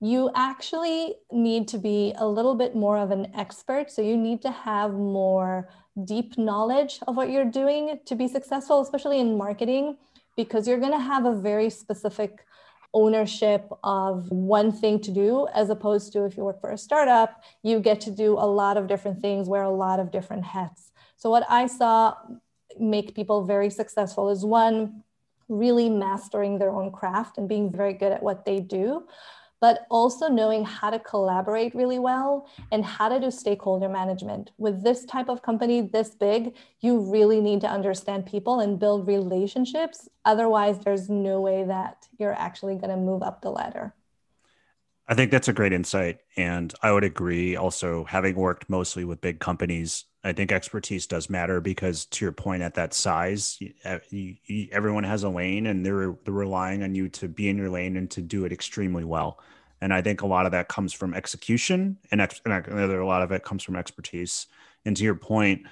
you 0.00 0.30
actually 0.34 1.14
need 1.30 1.68
to 1.68 1.78
be 1.78 2.12
a 2.16 2.26
little 2.26 2.56
bit 2.62 2.74
more 2.84 2.98
of 2.98 3.10
an 3.12 3.24
expert. 3.42 3.90
So 3.94 4.02
you 4.02 4.16
need 4.16 4.42
to 4.42 4.50
have 4.50 4.90
more 4.94 5.68
deep 6.12 6.36
knowledge 6.36 6.98
of 7.06 7.16
what 7.16 7.30
you're 7.30 7.52
doing 7.62 8.00
to 8.08 8.14
be 8.22 8.26
successful, 8.26 8.80
especially 8.80 9.20
in 9.20 9.38
marketing, 9.38 9.96
because 10.36 10.66
you're 10.66 10.84
going 10.86 10.98
to 11.00 11.06
have 11.12 11.24
a 11.24 11.34
very 11.50 11.70
specific 11.70 12.44
ownership 12.94 13.70
of 13.82 14.30
one 14.30 14.72
thing 14.72 15.00
to 15.00 15.10
do, 15.10 15.46
as 15.54 15.70
opposed 15.70 16.12
to 16.12 16.24
if 16.24 16.36
you 16.36 16.44
work 16.44 16.60
for 16.60 16.70
a 16.70 16.78
startup, 16.78 17.42
you 17.62 17.80
get 17.80 18.00
to 18.02 18.10
do 18.10 18.34
a 18.34 18.46
lot 18.46 18.76
of 18.76 18.86
different 18.86 19.20
things, 19.20 19.48
wear 19.48 19.62
a 19.62 19.70
lot 19.70 19.98
of 19.98 20.10
different 20.10 20.44
hats. 20.44 20.92
So, 21.16 21.30
what 21.30 21.44
I 21.48 21.66
saw 21.66 22.14
make 22.78 23.14
people 23.14 23.44
very 23.44 23.70
successful 23.70 24.30
is 24.30 24.44
one, 24.44 25.02
really 25.48 25.88
mastering 25.90 26.58
their 26.58 26.70
own 26.70 26.90
craft 26.90 27.38
and 27.38 27.48
being 27.48 27.70
very 27.70 27.92
good 27.92 28.12
at 28.12 28.22
what 28.22 28.44
they 28.44 28.60
do, 28.60 29.06
but 29.62 29.86
also 29.90 30.26
knowing 30.26 30.64
how 30.64 30.90
to 30.90 30.98
collaborate 30.98 31.72
really 31.72 32.00
well 32.00 32.48
and 32.72 32.84
how 32.84 33.08
to 33.08 33.20
do 33.20 33.30
stakeholder 33.30 33.88
management. 33.88 34.50
With 34.58 34.82
this 34.82 35.04
type 35.04 35.28
of 35.28 35.40
company 35.40 35.80
this 35.80 36.16
big, 36.16 36.56
you 36.80 36.98
really 36.98 37.40
need 37.40 37.60
to 37.60 37.68
understand 37.68 38.26
people 38.26 38.58
and 38.58 38.76
build 38.76 39.06
relationships. 39.06 40.08
Otherwise, 40.24 40.80
there's 40.80 41.08
no 41.08 41.40
way 41.40 41.62
that 41.62 42.08
you're 42.18 42.34
actually 42.34 42.74
going 42.74 42.90
to 42.90 42.96
move 42.96 43.22
up 43.22 43.40
the 43.40 43.50
ladder. 43.50 43.94
I 45.06 45.14
think 45.14 45.30
that's 45.30 45.46
a 45.46 45.52
great 45.52 45.72
insight. 45.72 46.18
And 46.36 46.74
I 46.82 46.90
would 46.90 47.04
agree 47.04 47.54
also, 47.54 48.02
having 48.02 48.34
worked 48.34 48.68
mostly 48.68 49.04
with 49.04 49.20
big 49.20 49.38
companies, 49.38 50.06
I 50.24 50.32
think 50.32 50.52
expertise 50.52 51.06
does 51.06 51.28
matter 51.28 51.60
because, 51.60 52.04
to 52.06 52.24
your 52.24 52.32
point, 52.32 52.62
at 52.62 52.74
that 52.74 52.94
size, 52.94 53.58
you, 53.60 53.72
you, 54.46 54.68
everyone 54.70 55.04
has 55.04 55.24
a 55.24 55.28
lane 55.28 55.66
and 55.66 55.84
they're, 55.84 56.14
they're 56.24 56.32
relying 56.32 56.82
on 56.84 56.94
you 56.94 57.08
to 57.08 57.28
be 57.28 57.48
in 57.48 57.56
your 57.58 57.70
lane 57.70 57.96
and 57.96 58.10
to 58.12 58.20
do 58.20 58.44
it 58.44 58.52
extremely 58.52 59.04
well. 59.04 59.40
And 59.80 59.92
I 59.92 60.00
think 60.00 60.22
a 60.22 60.26
lot 60.26 60.46
of 60.46 60.52
that 60.52 60.68
comes 60.68 60.92
from 60.92 61.12
execution, 61.12 61.98
and, 62.12 62.20
ex- 62.20 62.40
and 62.44 62.52
a 62.52 63.04
lot 63.04 63.22
of 63.22 63.32
it 63.32 63.42
comes 63.42 63.64
from 63.64 63.74
expertise. 63.74 64.46
And 64.84 64.96
to 64.96 65.02
your 65.02 65.16
point, 65.16 65.62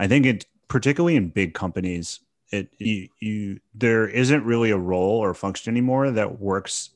I 0.00 0.08
think 0.08 0.26
it, 0.26 0.46
particularly 0.66 1.14
in 1.14 1.28
big 1.28 1.54
companies, 1.54 2.18
it 2.50 2.68
you, 2.78 3.08
you 3.20 3.60
there 3.74 4.08
isn't 4.08 4.44
really 4.44 4.72
a 4.72 4.76
role 4.76 5.18
or 5.18 5.34
function 5.34 5.72
anymore 5.72 6.10
that 6.10 6.40
works 6.40 6.90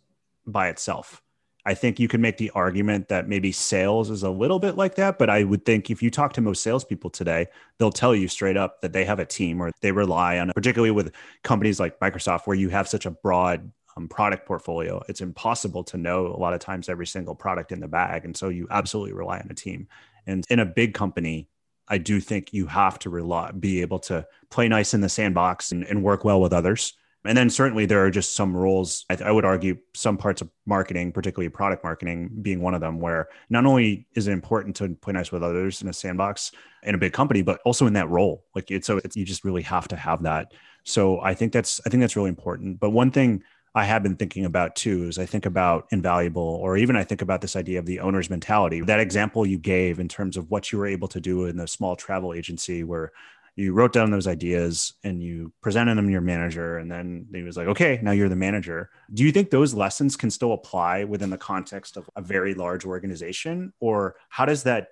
by 0.47 0.69
itself 0.69 1.23
I 1.67 1.75
think 1.75 1.99
you 1.99 2.09
can 2.09 2.21
make 2.21 2.37
the 2.37 2.51
argument 2.51 3.09
that 3.09 3.29
maybe 3.29 3.51
sales 3.51 4.11
is 4.11 4.23
a 4.23 4.31
little 4.31 4.59
bit 4.59 4.77
like 4.77 4.97
that, 4.97 5.19
but 5.19 5.31
I 5.31 5.45
would 5.45 5.65
think 5.65 5.91
if 5.91 6.03
you 6.03 6.11
talk 6.11 6.35
to 6.35 6.43
most 6.43 6.63
salespeople 6.63 7.11
today, 7.11 7.47
they'll 7.79 7.91
tell 7.91 8.15
you 8.15 8.29
straight 8.29 8.57
up 8.57 8.83
that 8.83 8.93
they 8.93 9.05
have 9.05 9.19
a 9.19 9.25
team 9.25 9.63
or 9.63 9.71
they 9.81 9.91
rely 9.91 10.39
on, 10.39 10.53
particularly 10.55 10.91
with 10.91 11.13
companies 11.43 11.81
like 11.81 11.99
Microsoft, 12.01 12.47
where 12.47 12.57
you 12.57 12.69
have 12.69 12.87
such 12.87 13.07
a 13.07 13.11
broad 13.11 13.71
um, 13.97 14.09
product 14.09 14.47
portfolio. 14.47 15.03
It's 15.09 15.23
impossible 15.23 15.85
to 15.85 15.97
know 15.97 16.27
a 16.27 16.37
lot 16.37 16.53
of 16.53 16.61
times 16.61 16.91
every 16.91 17.07
single 17.07 17.35
product 17.35 17.73
in 17.73 17.81
the 17.81 17.89
bag, 17.89 18.27
and 18.27 18.37
so 18.37 18.51
you 18.51 18.67
absolutely 18.71 19.15
rely 19.15 19.39
on 19.39 19.49
a 19.51 19.55
team. 19.55 19.89
And 20.27 20.45
in 20.51 20.59
a 20.59 20.67
big 20.67 20.93
company, 20.93 21.49
I 21.89 21.97
do 21.99 22.21
think 22.21 22.53
you 22.53 22.67
have 22.67 22.99
to 23.01 23.11
rely, 23.11 23.53
be 23.53 23.81
able 23.81 24.01
to 24.01 24.27
play 24.51 24.69
nice 24.69 24.93
in 24.93 25.01
the 25.01 25.09
sandbox 25.09 25.73
and, 25.73 25.85
and 25.85 26.03
work 26.03 26.25
well 26.25 26.41
with 26.41 26.53
others 26.53 26.95
and 27.25 27.37
then 27.37 27.49
certainly 27.49 27.87
there 27.87 28.05
are 28.05 28.11
just 28.11 28.35
some 28.35 28.57
roles, 28.57 29.07
I, 29.09 29.17
I, 29.25 29.31
would 29.31 29.45
argue 29.45 29.79
some 29.95 30.17
parts 30.19 30.43
of 30.43 30.51
marketing, 30.67 31.13
particularly 31.13 31.49
product 31.49 31.83
marketing 31.83 32.31
being 32.43 32.61
one 32.61 32.75
of 32.75 32.81
them, 32.81 33.01
where 33.01 33.29
not 33.49 33.65
only 33.65 34.07
is 34.15 34.29
it 34.29 34.33
important 34.33 34.77
to 34.77 34.91
play 34.91 35.15
nice 35.15 35.33
with 35.33 35.43
others 35.43 35.81
in 35.81 35.89
a 35.89 35.93
sandbox 35.93 36.53
in 36.83 36.95
a 36.95 36.99
big 36.99 37.13
company, 37.13 37.41
but 37.43 37.61
also 37.65 37.87
in 37.87 37.95
that 37.95 38.11
role. 38.11 38.45
Like 38.55 38.71
it's 38.71 38.87
so 38.87 38.99
it's, 38.99 39.17
you 39.17 39.25
just 39.25 39.45
really 39.45 39.63
have 39.63 39.89
to 39.89 39.97
have 39.97 40.23
that. 40.25 40.53
So 40.85 41.21
I 41.21 41.35
think 41.35 41.53
that's, 41.53 41.81
I 41.87 41.89
think 41.89 42.03
that's 42.03 42.17
really 42.17 42.29
important. 42.29 42.79
But 42.79 42.91
one 42.91 43.11
thing 43.11 43.43
I 43.75 43.85
have 43.85 44.05
been 44.05 44.17
thinking 44.17 44.45
about 44.45 44.77
too 44.77 45.09
is 45.09 45.19
I 45.19 45.27
think 45.27 45.47
about 45.47 45.87
invaluable, 45.91 46.43
or 46.43 46.77
even 46.77 46.95
I 46.95 47.03
think 47.03 47.23
about 47.23 47.41
this 47.41 47.57
idea 47.57 47.81
of 47.81 47.87
the 47.87 48.01
owner's 48.01 48.31
mentality. 48.31 48.81
That 48.83 49.01
example 49.01 49.45
you 49.45 49.59
gave 49.59 49.99
in 49.99 50.09
terms 50.09 50.37
of 50.37 50.51
what 50.51 50.71
you 50.71 50.79
were 50.79 50.87
able 50.87 51.09
to 51.09 51.21
do 51.21 51.47
in 51.47 51.57
the 51.57 51.67
small 51.67 51.97
travel 51.97 52.35
agency 52.35 52.85
where 52.85 53.11
you 53.57 53.73
wrote 53.73 53.93
down 53.93 54.11
those 54.11 54.27
ideas 54.27 54.95
and 55.05 55.23
you 55.23 55.53
presented 55.63 55.97
them 55.97 56.07
to 56.07 56.13
your 56.13 56.21
manager 56.21 56.79
and 56.79 56.91
then 56.91 57.27
he 57.33 57.43
was 57.43 57.57
like 57.57 57.69
okay 57.69 58.01
now 58.03 58.11
you're 58.11 58.29
the 58.29 58.37
manager. 58.37 58.91
Do 59.13 59.25
you 59.25 59.33
think 59.33 59.51
those 59.51 59.75
lessons 59.75 60.17
can 60.17 60.31
still 60.31 60.53
apply 60.53 61.05
within 61.05 61.31
the 61.31 61.39
context 61.39 61.97
of 61.97 62.09
a 62.17 62.23
very 62.23 62.55
large 62.55 62.85
organization? 62.85 63.73
Or 63.81 64.17
how 64.29 64.45
does 64.45 64.65
that 64.65 64.89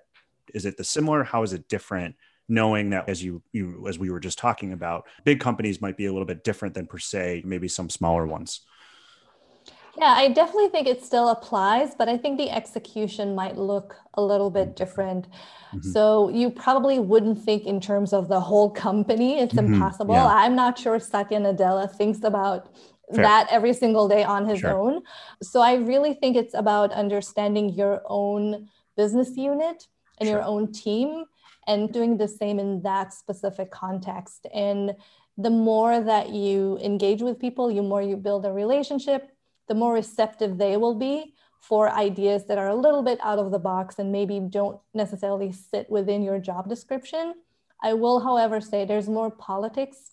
is 0.53 0.65
it 0.65 0.77
the 0.77 0.83
similar? 0.83 1.23
How 1.23 1.43
is 1.43 1.53
it 1.53 1.67
different 1.67 2.15
knowing 2.49 2.89
that 2.89 3.07
as 3.07 3.23
you, 3.23 3.41
you 3.53 3.87
as 3.87 3.97
we 3.97 4.09
were 4.09 4.19
just 4.19 4.37
talking 4.37 4.73
about 4.73 5.07
big 5.23 5.39
companies 5.39 5.81
might 5.81 5.95
be 5.95 6.05
a 6.07 6.11
little 6.11 6.25
bit 6.25 6.43
different 6.43 6.73
than 6.73 6.85
per 6.85 6.97
se 6.97 7.41
maybe 7.45 7.69
some 7.69 7.89
smaller 7.89 8.27
ones 8.27 8.61
yeah, 9.97 10.13
I 10.17 10.29
definitely 10.29 10.69
think 10.69 10.87
it 10.87 11.03
still 11.03 11.29
applies, 11.29 11.93
but 11.93 12.09
I 12.09 12.17
think 12.17 12.37
the 12.37 12.49
execution 12.49 13.35
might 13.35 13.57
look 13.57 13.95
a 14.15 14.21
little 14.21 14.49
bit 14.49 14.75
different. 14.75 15.27
Mm-hmm. 15.27 15.91
So 15.91 16.29
you 16.29 16.49
probably 16.49 16.99
wouldn't 16.99 17.39
think 17.43 17.65
in 17.65 17.79
terms 17.79 18.11
of 18.11 18.27
the 18.27 18.39
whole 18.39 18.71
company. 18.71 19.39
It's 19.39 19.53
mm-hmm. 19.53 19.75
impossible. 19.75 20.15
Yeah. 20.15 20.25
I'm 20.25 20.55
not 20.55 20.79
sure 20.79 20.99
Satya 20.99 21.39
Nadella 21.39 21.91
thinks 21.91 22.23
about 22.23 22.73
Fair. 23.13 23.23
that 23.23 23.47
every 23.51 23.73
single 23.73 24.07
day 24.07 24.23
on 24.23 24.47
his 24.47 24.59
sure. 24.59 24.71
own. 24.71 25.03
So 25.43 25.61
I 25.61 25.75
really 25.75 26.13
think 26.15 26.37
it's 26.37 26.55
about 26.55 26.91
understanding 26.91 27.69
your 27.69 28.01
own 28.05 28.69
business 28.97 29.37
unit 29.37 29.87
and 30.19 30.27
sure. 30.27 30.37
your 30.37 30.43
own 30.43 30.71
team 30.71 31.25
and 31.67 31.93
doing 31.93 32.17
the 32.17 32.27
same 32.27 32.59
in 32.59 32.81
that 32.81 33.13
specific 33.13 33.71
context. 33.71 34.47
And 34.53 34.95
the 35.37 35.49
more 35.49 35.99
that 35.99 36.29
you 36.29 36.77
engage 36.83 37.21
with 37.21 37.39
people, 37.39 37.73
the 37.73 37.81
more 37.81 38.01
you 38.01 38.17
build 38.17 38.45
a 38.45 38.51
relationship, 38.51 39.29
the 39.67 39.75
more 39.75 39.93
receptive 39.93 40.57
they 40.57 40.77
will 40.77 40.95
be 40.95 41.33
for 41.59 41.89
ideas 41.89 42.45
that 42.47 42.57
are 42.57 42.67
a 42.67 42.75
little 42.75 43.03
bit 43.03 43.19
out 43.23 43.39
of 43.39 43.51
the 43.51 43.59
box 43.59 43.97
and 43.97 44.11
maybe 44.11 44.39
don't 44.39 44.79
necessarily 44.93 45.51
sit 45.51 45.89
within 45.89 46.21
your 46.21 46.37
job 46.37 46.67
description. 46.67 47.33
I 47.81 47.93
will, 47.93 48.19
however, 48.19 48.59
say 48.59 48.85
there's 48.85 49.07
more 49.07 49.31
politics 49.31 50.11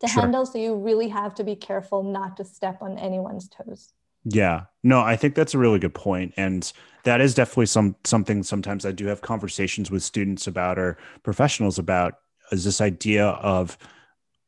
to 0.00 0.08
sure. 0.08 0.22
handle. 0.22 0.46
So 0.46 0.58
you 0.58 0.74
really 0.76 1.08
have 1.08 1.34
to 1.36 1.44
be 1.44 1.54
careful 1.54 2.02
not 2.02 2.36
to 2.38 2.44
step 2.44 2.78
on 2.80 2.98
anyone's 2.98 3.48
toes. 3.48 3.92
Yeah. 4.24 4.64
No, 4.82 5.00
I 5.00 5.16
think 5.16 5.34
that's 5.34 5.54
a 5.54 5.58
really 5.58 5.78
good 5.78 5.94
point. 5.94 6.34
And 6.36 6.70
that 7.04 7.20
is 7.20 7.34
definitely 7.34 7.66
some 7.66 7.96
something 8.04 8.42
sometimes 8.42 8.84
I 8.84 8.92
do 8.92 9.06
have 9.06 9.20
conversations 9.20 9.90
with 9.90 10.02
students 10.02 10.46
about 10.46 10.78
or 10.78 10.98
professionals 11.22 11.78
about 11.78 12.14
is 12.50 12.64
this 12.64 12.80
idea 12.80 13.26
of 13.26 13.78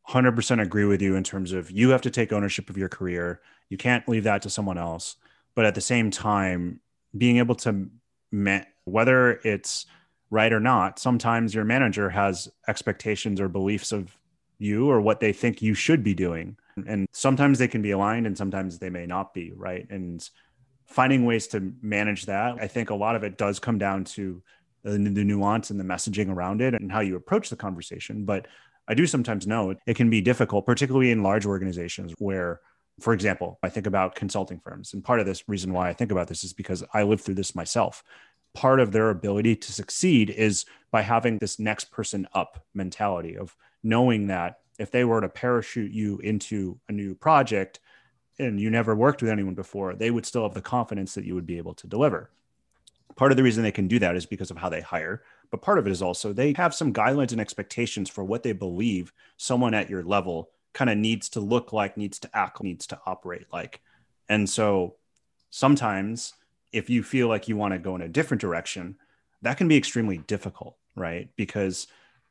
100% 0.09 0.61
agree 0.61 0.85
with 0.85 1.01
you 1.01 1.15
in 1.15 1.23
terms 1.23 1.53
of 1.53 1.71
you 1.71 1.91
have 1.91 2.03
to 2.03 2.11
take 2.11 2.33
ownership 2.33 2.69
of 2.69 2.77
your 2.77 2.89
career. 2.89 3.41
You 3.71 3.79
can't 3.79 4.07
leave 4.09 4.25
that 4.25 4.43
to 4.43 4.51
someone 4.51 4.77
else. 4.77 5.17
But 5.55 5.65
at 5.65 5.75
the 5.75 5.81
same 5.81 6.11
time, 6.11 6.81
being 7.17 7.39
able 7.39 7.55
to, 7.57 7.89
ma- 8.31 8.65
whether 8.85 9.41
it's 9.43 9.87
right 10.31 10.53
or 10.53 10.61
not, 10.61 10.99
sometimes 10.99 11.55
your 11.55 11.65
manager 11.65 12.11
has 12.11 12.49
expectations 12.69 13.41
or 13.41 13.49
beliefs 13.49 13.93
of 13.93 14.17
you 14.59 14.91
or 14.91 15.01
what 15.01 15.21
they 15.21 15.33
think 15.33 15.63
you 15.63 15.75
should 15.75 16.05
be 16.05 16.15
doing. 16.15 16.57
And 16.87 17.09
sometimes 17.13 17.59
they 17.59 17.69
can 17.69 17.83
be 17.83 17.91
aligned 17.91 18.27
and 18.27 18.37
sometimes 18.37 18.79
they 18.79 18.91
may 18.91 19.07
not 19.07 19.35
be, 19.35 19.53
right? 19.53 19.87
And 19.91 20.29
finding 20.87 21.25
ways 21.25 21.47
to 21.49 21.73
manage 21.83 22.27
that, 22.27 22.57
I 22.61 22.69
think 22.69 22.91
a 22.91 22.95
lot 22.95 23.17
of 23.17 23.25
it 23.25 23.39
does 23.39 23.59
come 23.59 23.79
down 23.79 24.05
to 24.05 24.43
the, 24.83 24.93
the 24.93 25.25
nuance 25.25 25.71
and 25.71 25.79
the 25.79 25.85
messaging 25.85 26.31
around 26.31 26.63
it 26.63 26.75
and 26.75 26.91
how 26.91 27.01
you 27.01 27.17
approach 27.17 27.51
the 27.51 27.57
conversation. 27.57 28.25
But 28.25 28.47
I 28.89 28.95
do 28.95 29.07
sometimes 29.07 29.47
know 29.47 29.75
it 29.87 29.95
can 29.95 30.11
be 30.11 30.21
difficult, 30.21 30.67
particularly 30.67 31.11
in 31.11 31.23
large 31.23 31.47
organizations 31.47 32.15
where, 32.19 32.61
for 33.03 33.13
example, 33.13 33.59
I 33.63 33.69
think 33.69 33.87
about 33.87 34.15
consulting 34.15 34.61
firms. 34.61 34.95
And 34.95 35.05
part 35.05 35.21
of 35.21 35.27
this 35.27 35.49
reason 35.49 35.73
why 35.73 35.89
I 35.89 35.93
think 35.93 36.13
about 36.13 36.29
this 36.29 36.45
is 36.45 36.53
because 36.53 36.85
I 36.93 37.03
lived 37.03 37.23
through 37.23 37.35
this 37.35 37.55
myself. 37.55 38.03
Part 38.55 38.81
of 38.81 38.93
their 38.93 39.11
ability 39.11 39.57
to 39.57 39.73
succeed 39.73 40.31
is 40.31 40.65
by 40.91 41.03
having 41.03 41.39
this 41.39 41.59
next 41.59 41.91
person 41.91 42.27
up 42.35 42.65
mentality 42.75 43.37
of 43.37 43.57
knowing 43.83 44.27
that 44.27 44.59
if 44.79 44.91
they 44.91 45.05
were 45.05 45.21
to 45.21 45.29
parachute 45.29 45.93
you 45.93 46.19
into 46.19 46.79
a 46.89 46.93
new 46.93 47.15
project 47.15 47.81
and 48.39 48.59
you 48.59 48.71
never 48.71 48.97
worked 48.97 49.23
with 49.23 49.31
anyone 49.31 49.55
before, 49.55 49.95
they 49.95 50.11
would 50.11 50.27
still 50.27 50.43
have 50.43 50.55
the 50.55 50.63
confidence 50.63 51.15
that 51.15 51.25
you 51.25 51.35
would 51.35 51.47
be 51.47 51.59
able 51.59 51.75
to 51.75 51.87
deliver. 51.87 52.31
Part 53.17 53.31
of 53.31 53.37
the 53.37 53.43
reason 53.43 53.63
they 53.63 53.73
can 53.73 53.89
do 53.89 53.99
that 53.99 54.17
is 54.17 54.25
because 54.25 54.51
of 54.51 54.57
how 54.57 54.69
they 54.69 54.81
hire. 54.81 55.23
But 55.51 55.63
part 55.63 55.79
of 55.79 55.87
it 55.87 55.91
is 55.91 56.01
also 56.01 56.33
they 56.33 56.55
have 56.57 56.75
some 56.75 56.93
guidelines 56.93 57.33
and 57.33 57.41
expectations 57.41 58.09
for 58.09 58.25
what 58.25 58.43
they 58.43 58.53
believe 58.53 59.13
someone 59.37 59.75
at 59.75 59.91
your 59.91 60.03
level 60.03 60.51
kind 60.73 60.91
of 60.91 60.99
needs 60.99 61.29
to 61.31 61.41
look 61.41 61.73
like, 61.73 61.97
needs 61.97 62.19
to 62.21 62.31
act, 62.33 62.63
needs 62.63 62.87
to 62.89 63.01
operate 63.07 63.47
like. 63.53 63.81
And 64.29 64.49
so 64.49 64.97
sometimes 65.51 66.35
if 66.73 66.89
you 66.89 67.03
feel 67.03 67.29
like 67.29 67.49
you 67.49 67.57
want 67.57 67.75
to 67.75 67.79
go 67.79 67.97
in 67.97 68.03
a 68.03 68.09
different 68.09 68.41
direction, 68.41 68.97
that 69.43 69.57
can 69.57 69.69
be 69.69 69.77
extremely 69.77 70.19
difficult, 70.19 70.77
right? 70.95 71.29
Because 71.37 71.87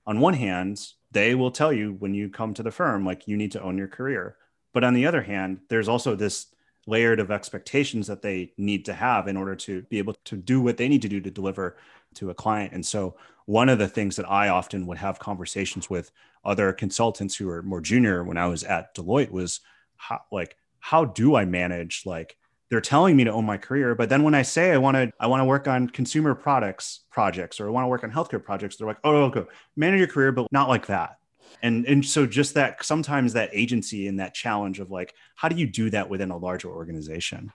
on 0.06 0.20
one 0.20 0.34
hand, 0.34 0.82
they 1.12 1.36
will 1.36 1.52
tell 1.52 1.74
you 1.74 1.94
when 1.94 2.14
you 2.14 2.30
come 2.30 2.54
to 2.54 2.64
the 2.64 2.72
firm, 2.72 3.06
like 3.06 3.28
you 3.28 3.36
need 3.36 3.52
to 3.52 3.62
own 3.62 3.78
your 3.78 3.88
career. 3.88 4.38
But 4.74 4.84
on 4.84 4.94
the 4.94 5.06
other 5.06 5.24
hand, 5.24 5.60
there's 5.70 5.90
also 5.90 6.16
this 6.16 6.48
layered 6.86 7.20
of 7.20 7.32
expectations 7.32 8.08
that 8.08 8.22
they 8.22 8.54
need 8.58 8.86
to 8.86 8.94
have 8.94 9.28
in 9.28 9.38
order 9.38 9.56
to 9.56 9.82
be 9.84 9.98
able 9.98 10.16
to 10.26 10.36
do 10.38 10.62
what 10.62 10.78
they 10.78 10.88
need 10.88 11.02
to 11.02 11.10
do 11.10 11.20
to 11.20 11.32
deliver 11.32 11.78
to 12.16 12.30
a 12.30 12.34
client. 12.34 12.74
And 12.74 12.86
so 12.86 13.16
one 13.46 13.70
of 13.70 13.80
the 13.80 13.88
things 13.88 14.16
that 14.18 14.30
I 14.30 14.50
often 14.50 14.86
would 14.88 14.98
have 14.98 15.20
conversations 15.20 15.90
with 15.90 16.12
other 16.46 16.72
consultants 16.72 17.36
who 17.36 17.50
are 17.50 17.64
more 17.64 17.82
junior 17.82 18.24
when 18.24 18.38
I 18.38 18.48
was 18.48 18.64
at 18.64 18.96
Deloitte 18.96 19.32
was 19.32 19.62
how, 19.98 20.22
like, 20.32 20.56
how 20.80 21.06
do 21.06 21.36
I 21.36 21.46
manage 21.46 22.04
like 22.06 22.38
they're 22.70 22.82
telling 22.82 23.16
me 23.16 23.24
to 23.24 23.32
own 23.32 23.46
my 23.46 23.58
career, 23.58 23.96
but 23.96 24.10
then 24.10 24.24
when 24.24 24.36
I 24.36 24.44
say 24.44 24.72
I 24.72 24.78
want 24.78 24.96
to, 24.96 25.12
I 25.20 25.28
want 25.28 25.42
to 25.42 25.46
work 25.46 25.68
on 25.68 25.90
consumer 25.90 26.36
products 26.36 27.02
projects 27.10 27.60
or 27.60 27.68
I 27.68 27.72
want 27.72 27.84
to 27.84 27.88
work 27.88 28.04
on 28.04 28.12
healthcare 28.12 28.44
projects, 28.44 28.76
they're 28.78 28.88
like, 28.88 29.00
oh, 29.04 29.16
oh 29.16 29.24
okay, 29.24 29.44
manage 29.76 30.00
your 30.00 30.08
career, 30.08 30.32
but 30.32 30.48
not 30.52 30.70
like 30.70 30.86
that. 30.86 31.18
And 31.64 31.86
and 31.88 32.06
so 32.06 32.28
just 32.28 32.54
that 32.54 32.86
sometimes 32.86 33.34
that 33.34 33.50
agency 33.54 34.08
and 34.08 34.20
that 34.20 34.36
challenge 34.36 34.80
of 34.80 34.92
like, 34.92 35.16
how 35.36 35.50
do 35.50 35.56
you 35.56 35.66
do 35.66 35.90
that 35.90 36.10
within 36.10 36.30
a 36.30 36.38
larger 36.38 36.70
organization? 36.70 37.52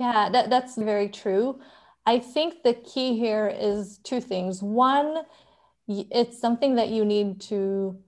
Yeah, 0.00 0.28
that, 0.30 0.50
that's 0.50 0.76
very 0.76 1.08
true. 1.08 1.60
I 2.06 2.20
think 2.20 2.62
the 2.62 2.74
key 2.74 3.18
here 3.18 3.52
is 3.52 3.98
two 4.04 4.20
things. 4.20 4.62
One, 4.62 5.22
it's 5.88 6.40
something 6.40 6.76
that 6.76 6.88
you 6.88 7.04
need 7.04 7.40
to, 7.42 7.98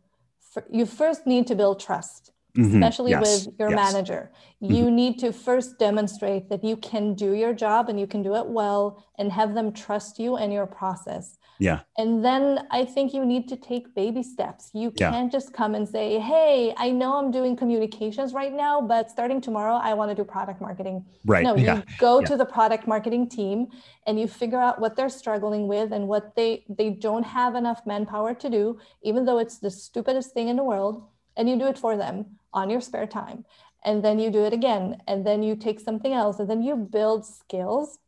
you 0.71 0.87
first 0.87 1.27
need 1.27 1.49
to 1.49 1.57
build 1.57 1.81
trust, 1.81 2.33
mm-hmm. 2.57 2.77
especially 2.77 3.11
yes. 3.11 3.47
with 3.47 3.55
your 3.59 3.71
yes. 3.71 3.77
manager. 3.77 4.31
Mm-hmm. 4.63 4.75
You 4.75 4.91
need 4.91 5.19
to 5.19 5.33
first 5.33 5.79
demonstrate 5.79 6.49
that 6.49 6.63
you 6.63 6.77
can 6.77 7.15
do 7.15 7.35
your 7.35 7.53
job 7.53 7.89
and 7.89 7.99
you 7.99 8.07
can 8.07 8.23
do 8.23 8.37
it 8.37 8.47
well 8.47 9.05
and 9.19 9.33
have 9.33 9.55
them 9.55 9.73
trust 9.73 10.19
you 10.21 10.37
and 10.37 10.53
your 10.53 10.67
process. 10.67 11.38
Yeah. 11.59 11.81
And 11.97 12.25
then 12.25 12.67
I 12.71 12.85
think 12.85 13.13
you 13.13 13.25
need 13.25 13.49
to 13.49 13.57
take 13.57 13.95
baby 13.95 14.23
steps. 14.23 14.71
You 14.73 14.91
can't 14.91 15.31
just 15.31 15.53
come 15.53 15.75
and 15.75 15.89
say, 15.89 16.19
Hey, 16.19 16.75
I 16.77 16.91
know 16.91 17.17
I'm 17.17 17.31
doing 17.31 17.57
communications 17.57 18.33
right 18.33 18.53
now, 18.53 18.81
but 18.81 19.11
starting 19.11 19.41
tomorrow, 19.41 19.75
I 19.75 19.95
want 19.95 20.11
to 20.11 20.15
do 20.15 20.25
product 20.25 20.61
marketing. 20.61 21.05
Right. 21.25 21.45
No, 21.45 21.57
yeah. 21.57 21.77
you 21.77 21.83
go 21.99 22.21
yeah. 22.21 22.27
to 22.27 22.37
the 22.37 22.45
product 22.45 22.87
marketing 22.87 23.29
team 23.29 23.69
and 24.07 24.19
you 24.19 24.29
figure 24.29 24.61
out 24.61 24.81
what 24.81 24.97
they're 24.97 25.09
struggling 25.09 25.67
with 25.67 25.93
and 25.93 26.07
what 26.09 26.35
they 26.37 26.65
they 26.69 26.91
don't 26.91 27.25
have 27.25 27.55
enough 27.55 27.83
manpower 27.87 28.35
to 28.35 28.49
do, 28.49 28.79
even 29.03 29.25
though 29.25 29.39
it's 29.39 29.59
the 29.59 29.71
stupidest 29.71 30.33
thing 30.33 30.49
in 30.49 30.57
the 30.57 30.65
world, 30.65 31.05
and 31.37 31.49
you 31.49 31.59
do 31.59 31.67
it 31.67 31.79
for 31.79 31.97
them 31.97 32.25
on 32.53 32.71
your 32.71 32.81
spare 32.81 33.07
time. 33.07 33.45
And 33.85 34.05
then 34.05 34.19
you 34.19 34.31
do 34.31 34.45
it 34.45 34.53
again, 34.53 35.01
and 35.07 35.25
then 35.25 35.43
you 35.43 35.55
take 35.55 35.79
something 35.79 36.13
else, 36.13 36.41
and 36.41 36.51
then 36.51 36.63
you 36.63 36.75
build 36.75 37.25
skills 37.25 37.99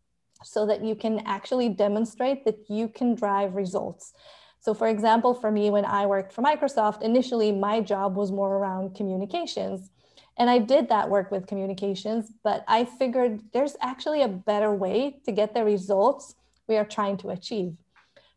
so 0.42 0.66
that 0.66 0.83
you 0.83 0.94
can 0.94 1.20
actually 1.26 1.68
demonstrate 1.68 2.44
that 2.44 2.59
you 2.68 2.88
can 2.88 3.14
drive 3.14 3.55
results. 3.55 4.12
So, 4.61 4.74
for 4.74 4.88
example, 4.88 5.35
for 5.35 5.50
me, 5.50 5.70
when 5.70 5.85
I 5.85 6.07
worked 6.07 6.33
for 6.33 6.42
Microsoft, 6.42 7.03
initially 7.03 7.50
my 7.50 7.81
job 7.81 8.16
was 8.16 8.31
more 8.31 8.57
around 8.57 8.94
communications. 8.94 9.90
And 10.37 10.48
I 10.48 10.59
did 10.59 10.88
that 10.88 11.11
work 11.11 11.31
with 11.31 11.46
communications, 11.46 12.33
but 12.42 12.64
I 12.68 12.85
figured 12.85 13.42
there's 13.53 13.76
actually 13.81 14.22
a 14.22 14.29
better 14.29 14.74
way 14.74 15.20
to 15.24 15.33
get 15.33 15.55
the 15.55 15.64
results 15.64 16.35
we 16.66 16.76
are 16.76 16.85
trying 16.85 17.16
to 17.18 17.31
achieve. 17.31 17.74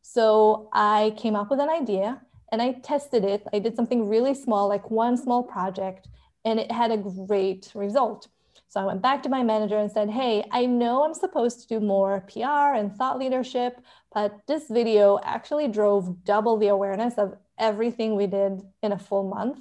So 0.01 0.69
I 0.73 1.13
came 1.17 1.35
up 1.35 1.49
with 1.49 1.59
an 1.59 1.69
idea 1.69 2.21
and 2.51 2.61
I 2.61 2.73
tested 2.73 3.23
it. 3.23 3.47
I 3.53 3.59
did 3.59 3.75
something 3.75 4.07
really 4.07 4.33
small, 4.33 4.67
like 4.67 4.91
one 4.91 5.17
small 5.17 5.43
project, 5.43 6.07
and 6.45 6.59
it 6.59 6.71
had 6.71 6.91
a 6.91 6.97
great 6.97 7.71
result. 7.73 8.27
So 8.73 8.79
I 8.79 8.85
went 8.85 9.03
back 9.03 9.21
to 9.21 9.29
my 9.29 9.43
manager 9.43 9.77
and 9.77 9.91
said, 9.91 10.09
Hey, 10.09 10.43
I 10.49 10.65
know 10.65 11.03
I'm 11.03 11.13
supposed 11.13 11.61
to 11.61 11.67
do 11.67 11.79
more 11.79 12.21
PR 12.21 12.73
and 12.73 12.91
thought 12.91 13.19
leadership, 13.19 13.79
but 14.11 14.35
this 14.47 14.63
video 14.67 15.19
actually 15.23 15.67
drove 15.67 16.23
double 16.23 16.57
the 16.57 16.69
awareness 16.69 17.13
of 17.19 17.35
everything 17.59 18.15
we 18.15 18.25
did 18.25 18.63
in 18.81 18.91
a 18.91 18.97
full 18.97 19.29
month. 19.29 19.59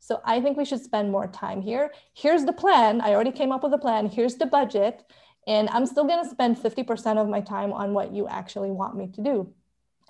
So 0.00 0.20
I 0.26 0.42
think 0.42 0.58
we 0.58 0.66
should 0.66 0.82
spend 0.82 1.10
more 1.10 1.28
time 1.28 1.62
here. 1.62 1.92
Here's 2.12 2.44
the 2.44 2.52
plan. 2.52 3.00
I 3.00 3.14
already 3.14 3.32
came 3.32 3.52
up 3.52 3.62
with 3.62 3.72
a 3.72 3.78
plan. 3.78 4.06
Here's 4.10 4.34
the 4.34 4.44
budget. 4.44 5.02
And 5.46 5.70
I'm 5.70 5.86
still 5.86 6.04
going 6.04 6.22
to 6.22 6.28
spend 6.28 6.58
50% 6.58 7.16
of 7.16 7.30
my 7.30 7.40
time 7.40 7.72
on 7.72 7.94
what 7.94 8.12
you 8.12 8.28
actually 8.28 8.70
want 8.70 8.96
me 8.96 9.08
to 9.14 9.22
do. 9.22 9.50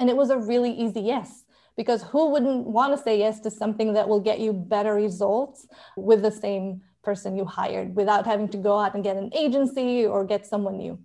And 0.00 0.10
it 0.10 0.16
was 0.16 0.30
a 0.30 0.36
really 0.36 0.72
easy 0.72 1.02
yes 1.02 1.44
because 1.76 2.02
who 2.02 2.30
wouldn't 2.30 2.66
want 2.66 2.92
to 2.92 3.00
say 3.00 3.20
yes 3.20 3.38
to 3.42 3.52
something 3.52 3.92
that 3.92 4.08
will 4.08 4.20
get 4.20 4.40
you 4.40 4.52
better 4.52 4.94
results 4.94 5.68
with 5.96 6.22
the 6.22 6.32
same 6.32 6.82
person 7.02 7.36
you 7.36 7.44
hired 7.44 7.94
without 7.96 8.26
having 8.26 8.48
to 8.48 8.56
go 8.56 8.78
out 8.78 8.94
and 8.94 9.02
get 9.04 9.16
an 9.16 9.30
agency 9.34 10.06
or 10.06 10.24
get 10.24 10.46
someone 10.46 10.78
new. 10.78 10.98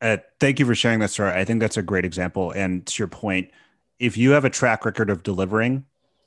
Uh, 0.00 0.16
thank 0.40 0.58
you 0.58 0.66
for 0.66 0.74
sharing 0.74 0.98
that 1.00 1.10
story. 1.10 1.30
I 1.30 1.44
think 1.44 1.60
that's 1.60 1.76
a 1.76 1.82
great 1.82 2.04
example. 2.04 2.50
And 2.50 2.84
to 2.86 3.02
your 3.02 3.08
point, 3.08 3.50
if 3.98 4.16
you 4.16 4.32
have 4.32 4.44
a 4.44 4.50
track 4.50 4.84
record 4.84 5.10
of 5.10 5.22
delivering, 5.22 5.84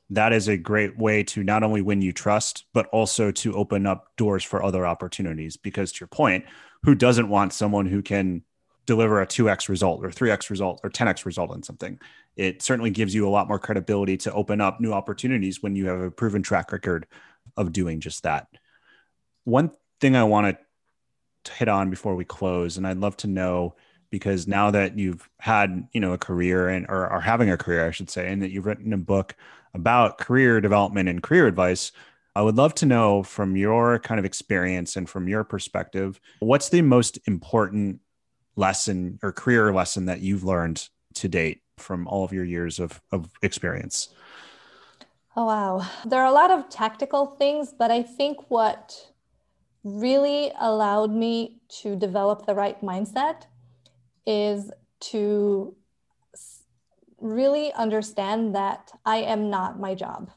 that 0.10 0.32
is 0.32 0.48
a 0.48 0.56
great 0.56 0.98
way 0.98 1.24
to 1.24 1.44
not 1.44 1.64
only 1.64 1.82
win 1.82 2.02
you 2.02 2.14
trust, 2.14 2.66
but 2.74 2.88
also 2.88 3.32
to 3.32 3.54
open 3.56 3.86
up 3.86 4.16
doors 4.16 4.44
for 4.44 4.64
other 4.64 4.86
opportunities. 4.86 5.58
Because 5.58 5.92
to 5.94 6.02
your 6.02 6.08
point, 6.08 6.46
who 6.84 6.96
doesn't 6.96 7.28
want 7.28 7.52
someone 7.52 7.86
who 7.86 8.02
can 8.02 8.44
deliver 8.86 9.22
a 9.22 9.28
2x 9.28 9.68
result 9.68 10.06
or 10.06 10.10
3x 10.10 10.50
result 10.50 10.80
or 10.84 10.90
10x 10.90 11.26
result 11.26 11.50
on 11.50 11.64
something? 11.64 12.00
It 12.38 12.62
certainly 12.62 12.92
gives 12.92 13.14
you 13.14 13.28
a 13.28 13.32
lot 13.32 13.48
more 13.48 13.60
credibility 13.60 14.16
to 14.18 14.32
open 14.32 14.62
up 14.62 14.80
new 14.80 14.94
opportunities 14.94 15.62
when 15.62 15.76
you 15.76 15.88
have 15.88 16.00
a 16.00 16.12
proven 16.12 16.44
track 16.44 16.72
record 16.72 17.08
of 17.58 17.74
doing 17.74 18.00
just 18.00 18.24
that 18.24 18.48
one 19.46 19.72
thing 20.02 20.16
I 20.16 20.26
want 20.26 20.58
to 21.46 21.52
hit 21.54 21.68
on 21.68 21.90
before 21.90 22.16
we 22.16 22.26
close, 22.26 22.78
and 22.78 22.86
I'd 22.86 22.98
love 22.98 23.16
to 23.18 23.28
know 23.28 23.76
because 24.12 24.48
now 24.48 24.72
that 24.72 24.98
you've 24.98 25.30
had 25.40 25.88
you 25.94 26.00
know 26.02 26.14
a 26.14 26.18
career 26.18 26.68
and 26.68 26.86
or 26.90 27.08
are 27.08 27.22
having 27.22 27.50
a 27.50 27.58
career, 27.58 27.88
I 27.88 27.92
should 27.92 28.10
say, 28.10 28.32
and 28.32 28.42
that 28.42 28.52
you've 28.52 28.66
written 28.66 28.94
a 28.94 28.98
book 28.98 29.36
about 29.74 30.18
career 30.18 30.62
development 30.62 31.10
and 31.10 31.24
career 31.24 31.48
advice. 31.48 31.92
I 32.38 32.42
would 32.42 32.56
love 32.58 32.76
to 32.76 32.86
know 32.86 33.24
from 33.24 33.56
your 33.56 34.00
kind 34.00 34.20
of 34.20 34.26
experience 34.26 34.98
and 34.98 35.10
from 35.10 35.30
your 35.30 35.46
perspective, 35.46 36.20
what's 36.40 36.68
the 36.68 36.82
most 36.82 37.18
important 37.28 38.02
lesson 38.58 39.20
or 39.24 39.32
career 39.32 39.74
lesson 39.74 40.06
that 40.06 40.20
you've 40.20 40.44
learned 40.44 40.90
to 41.16 41.30
date 41.30 41.62
from 41.78 42.08
all 42.08 42.26
of 42.26 42.34
your 42.34 42.44
years 42.44 42.80
of, 42.80 43.02
of 43.12 43.30
experience? 43.42 44.10
Oh, 45.36 45.46
wow. 45.46 45.86
There 46.06 46.22
are 46.22 46.26
a 46.26 46.32
lot 46.32 46.52
of 46.52 46.70
tactical 46.70 47.26
things, 47.26 47.74
but 47.78 47.92
I 47.92 48.04
think 48.04 48.50
what 48.50 49.12
really 49.86 50.52
allowed 50.60 51.12
me 51.12 51.60
to 51.70 51.96
develop 51.96 52.48
the 52.48 52.56
right 52.56 52.82
mindset 52.82 53.44
is 54.26 54.72
to 55.00 55.76
really 57.22 57.72
understand 57.74 58.56
that 58.56 58.92
I 59.06 59.18
am 59.18 59.52
not 59.52 59.80
my 59.80 59.94
job. 59.94 60.32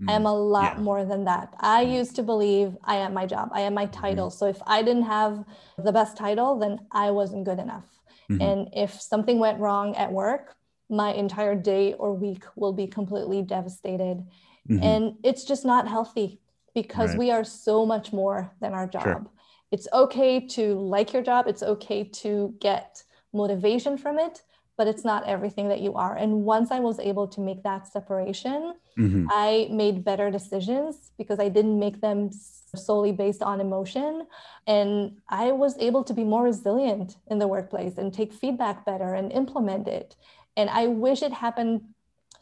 Mm, 0.00 0.10
I 0.10 0.12
am 0.12 0.26
a 0.26 0.34
lot 0.34 0.76
yeah. 0.76 0.82
more 0.82 1.06
than 1.06 1.24
that. 1.24 1.54
I 1.58 1.86
mm. 1.86 1.94
used 1.94 2.14
to 2.16 2.22
believe 2.22 2.76
I 2.84 2.96
am 2.96 3.14
my 3.14 3.24
job, 3.24 3.48
I 3.52 3.62
am 3.62 3.72
my 3.72 3.86
title. 3.86 4.28
Mm. 4.28 4.32
So 4.32 4.46
if 4.46 4.60
I 4.66 4.82
didn't 4.82 5.04
have 5.04 5.42
the 5.78 5.92
best 5.92 6.18
title, 6.18 6.58
then 6.58 6.78
I 6.92 7.12
wasn't 7.12 7.44
good 7.44 7.58
enough. 7.58 7.86
Mm-hmm. 8.30 8.42
And 8.42 8.68
if 8.74 9.00
something 9.00 9.38
went 9.38 9.58
wrong 9.58 9.96
at 9.96 10.12
work, 10.12 10.54
my 10.90 11.14
entire 11.14 11.54
day 11.54 11.94
or 11.94 12.12
week 12.12 12.44
will 12.56 12.74
be 12.74 12.86
completely 12.86 13.40
devastated. 13.40 14.26
Mm-hmm. 14.68 14.82
And 14.82 15.14
it's 15.24 15.44
just 15.44 15.64
not 15.64 15.88
healthy 15.88 16.41
because 16.74 17.10
right. 17.10 17.18
we 17.18 17.30
are 17.30 17.44
so 17.44 17.84
much 17.86 18.12
more 18.12 18.52
than 18.60 18.72
our 18.72 18.86
job. 18.86 19.02
Sure. 19.02 19.26
It's 19.70 19.88
okay 19.92 20.46
to 20.48 20.74
like 20.74 21.12
your 21.12 21.22
job, 21.22 21.46
it's 21.48 21.62
okay 21.62 22.04
to 22.04 22.54
get 22.60 23.02
motivation 23.32 23.96
from 23.96 24.18
it, 24.18 24.42
but 24.76 24.86
it's 24.86 25.04
not 25.04 25.26
everything 25.26 25.68
that 25.68 25.80
you 25.80 25.94
are. 25.94 26.16
And 26.16 26.44
once 26.44 26.70
I 26.70 26.80
was 26.80 26.98
able 26.98 27.26
to 27.28 27.40
make 27.40 27.62
that 27.62 27.86
separation, 27.86 28.74
mm-hmm. 28.98 29.26
I 29.30 29.68
made 29.70 30.04
better 30.04 30.30
decisions 30.30 31.12
because 31.16 31.38
I 31.38 31.48
didn't 31.48 31.78
make 31.78 32.00
them 32.00 32.30
solely 32.74 33.12
based 33.12 33.42
on 33.42 33.60
emotion. 33.60 34.26
And 34.66 35.18
I 35.28 35.52
was 35.52 35.76
able 35.78 36.04
to 36.04 36.14
be 36.14 36.24
more 36.24 36.44
resilient 36.44 37.16
in 37.30 37.38
the 37.38 37.48
workplace 37.48 37.98
and 37.98 38.12
take 38.12 38.32
feedback 38.32 38.84
better 38.84 39.14
and 39.14 39.32
implement 39.32 39.88
it. 39.88 40.16
And 40.56 40.68
I 40.68 40.86
wish 40.86 41.22
it 41.22 41.32
happened 41.32 41.82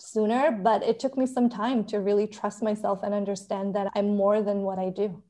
sooner, 0.01 0.51
but 0.51 0.83
it 0.83 0.99
took 0.99 1.17
me 1.17 1.27
some 1.27 1.49
time 1.49 1.85
to 1.85 2.01
really 2.01 2.27
trust 2.27 2.63
myself 2.63 3.03
and 3.03 3.15
understand 3.15 3.75
that 3.75 3.93
I'm 3.95 4.17
more 4.17 4.43
than 4.43 4.63
what 4.63 4.79
I 4.79 4.91
do. 4.91 5.23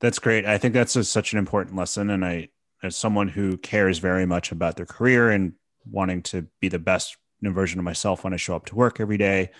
That's 0.00 0.18
great. 0.18 0.46
I 0.46 0.58
think 0.58 0.74
that's 0.74 0.96
a, 0.96 1.04
such 1.04 1.32
an 1.32 1.38
important 1.38 1.76
lesson. 1.76 2.10
And 2.10 2.24
I, 2.24 2.48
as 2.82 2.96
someone 2.96 3.28
who 3.28 3.58
cares 3.58 3.98
very 3.98 4.26
much 4.26 4.52
about 4.52 4.76
their 4.76 4.86
career 4.86 5.30
and 5.30 5.52
wanting 5.84 6.22
to 6.22 6.46
be 6.60 6.68
the 6.68 6.78
best 6.78 7.16
version 7.42 7.78
of 7.78 7.84
myself 7.84 8.24
when 8.24 8.34
I 8.34 8.36
show 8.36 8.54
up 8.54 8.66
to 8.66 8.74
work 8.74 9.00
every 9.00 9.16
day. 9.16 9.50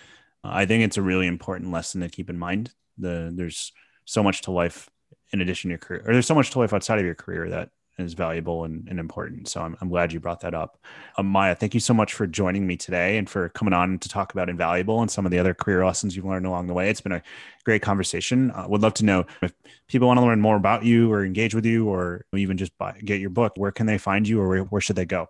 I 0.44 0.66
think 0.66 0.84
it's 0.84 0.96
a 0.96 1.02
really 1.02 1.26
important 1.26 1.70
lesson 1.70 2.00
to 2.02 2.08
keep 2.08 2.28
in 2.28 2.38
mind. 2.38 2.72
The 2.98 3.32
there's 3.34 3.72
so 4.04 4.22
much 4.22 4.42
to 4.42 4.50
life 4.50 4.88
in 5.32 5.40
addition 5.40 5.68
to 5.68 5.72
your 5.72 5.78
career, 5.78 6.02
or 6.06 6.12
there's 6.12 6.26
so 6.26 6.34
much 6.34 6.50
to 6.50 6.58
life 6.58 6.72
outside 6.72 6.98
of 6.98 7.04
your 7.04 7.14
career 7.14 7.48
that 7.50 7.70
is 8.00 8.14
valuable 8.14 8.64
and, 8.64 8.86
and 8.88 8.98
important. 8.98 9.48
So 9.48 9.60
I'm, 9.60 9.76
I'm 9.80 9.88
glad 9.88 10.12
you 10.12 10.20
brought 10.20 10.40
that 10.40 10.54
up. 10.54 10.78
Um, 11.16 11.26
Maya, 11.26 11.54
thank 11.54 11.74
you 11.74 11.80
so 11.80 11.94
much 11.94 12.14
for 12.14 12.26
joining 12.26 12.66
me 12.66 12.76
today 12.76 13.18
and 13.18 13.28
for 13.28 13.48
coming 13.50 13.74
on 13.74 13.98
to 13.98 14.08
talk 14.08 14.32
about 14.32 14.48
Unvaluable 14.48 15.00
and 15.00 15.10
some 15.10 15.24
of 15.24 15.30
the 15.30 15.38
other 15.38 15.54
career 15.54 15.84
lessons 15.84 16.16
you've 16.16 16.24
learned 16.24 16.46
along 16.46 16.66
the 16.66 16.74
way. 16.74 16.90
It's 16.90 17.00
been 17.00 17.12
a 17.12 17.22
great 17.64 17.82
conversation. 17.82 18.50
Uh, 18.50 18.66
would 18.68 18.82
love 18.82 18.94
to 18.94 19.04
know 19.04 19.26
if 19.42 19.52
people 19.88 20.08
want 20.08 20.18
to 20.18 20.24
learn 20.24 20.40
more 20.40 20.56
about 20.56 20.84
you 20.84 21.12
or 21.12 21.24
engage 21.24 21.54
with 21.54 21.66
you 21.66 21.88
or 21.88 22.24
even 22.34 22.56
just 22.56 22.76
buy, 22.78 22.98
get 23.04 23.20
your 23.20 23.30
book, 23.30 23.52
where 23.56 23.72
can 23.72 23.86
they 23.86 23.98
find 23.98 24.26
you 24.26 24.40
or 24.40 24.48
where, 24.48 24.62
where 24.64 24.80
should 24.80 24.96
they 24.96 25.06
go? 25.06 25.28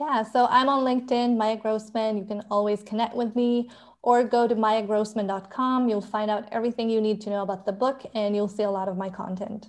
Yeah, 0.00 0.22
so 0.22 0.46
I'm 0.48 0.68
on 0.68 0.84
LinkedIn, 0.84 1.36
Maya 1.36 1.56
Grossman. 1.56 2.16
You 2.18 2.24
can 2.24 2.44
always 2.50 2.82
connect 2.84 3.16
with 3.16 3.34
me 3.34 3.68
or 4.02 4.22
go 4.22 4.46
to 4.46 4.54
mayagrossman.com. 4.54 5.88
You'll 5.88 6.00
find 6.00 6.30
out 6.30 6.48
everything 6.52 6.88
you 6.88 7.00
need 7.00 7.20
to 7.22 7.30
know 7.30 7.42
about 7.42 7.66
the 7.66 7.72
book 7.72 8.04
and 8.14 8.34
you'll 8.34 8.48
see 8.48 8.62
a 8.62 8.70
lot 8.70 8.88
of 8.88 8.96
my 8.96 9.10
content. 9.10 9.68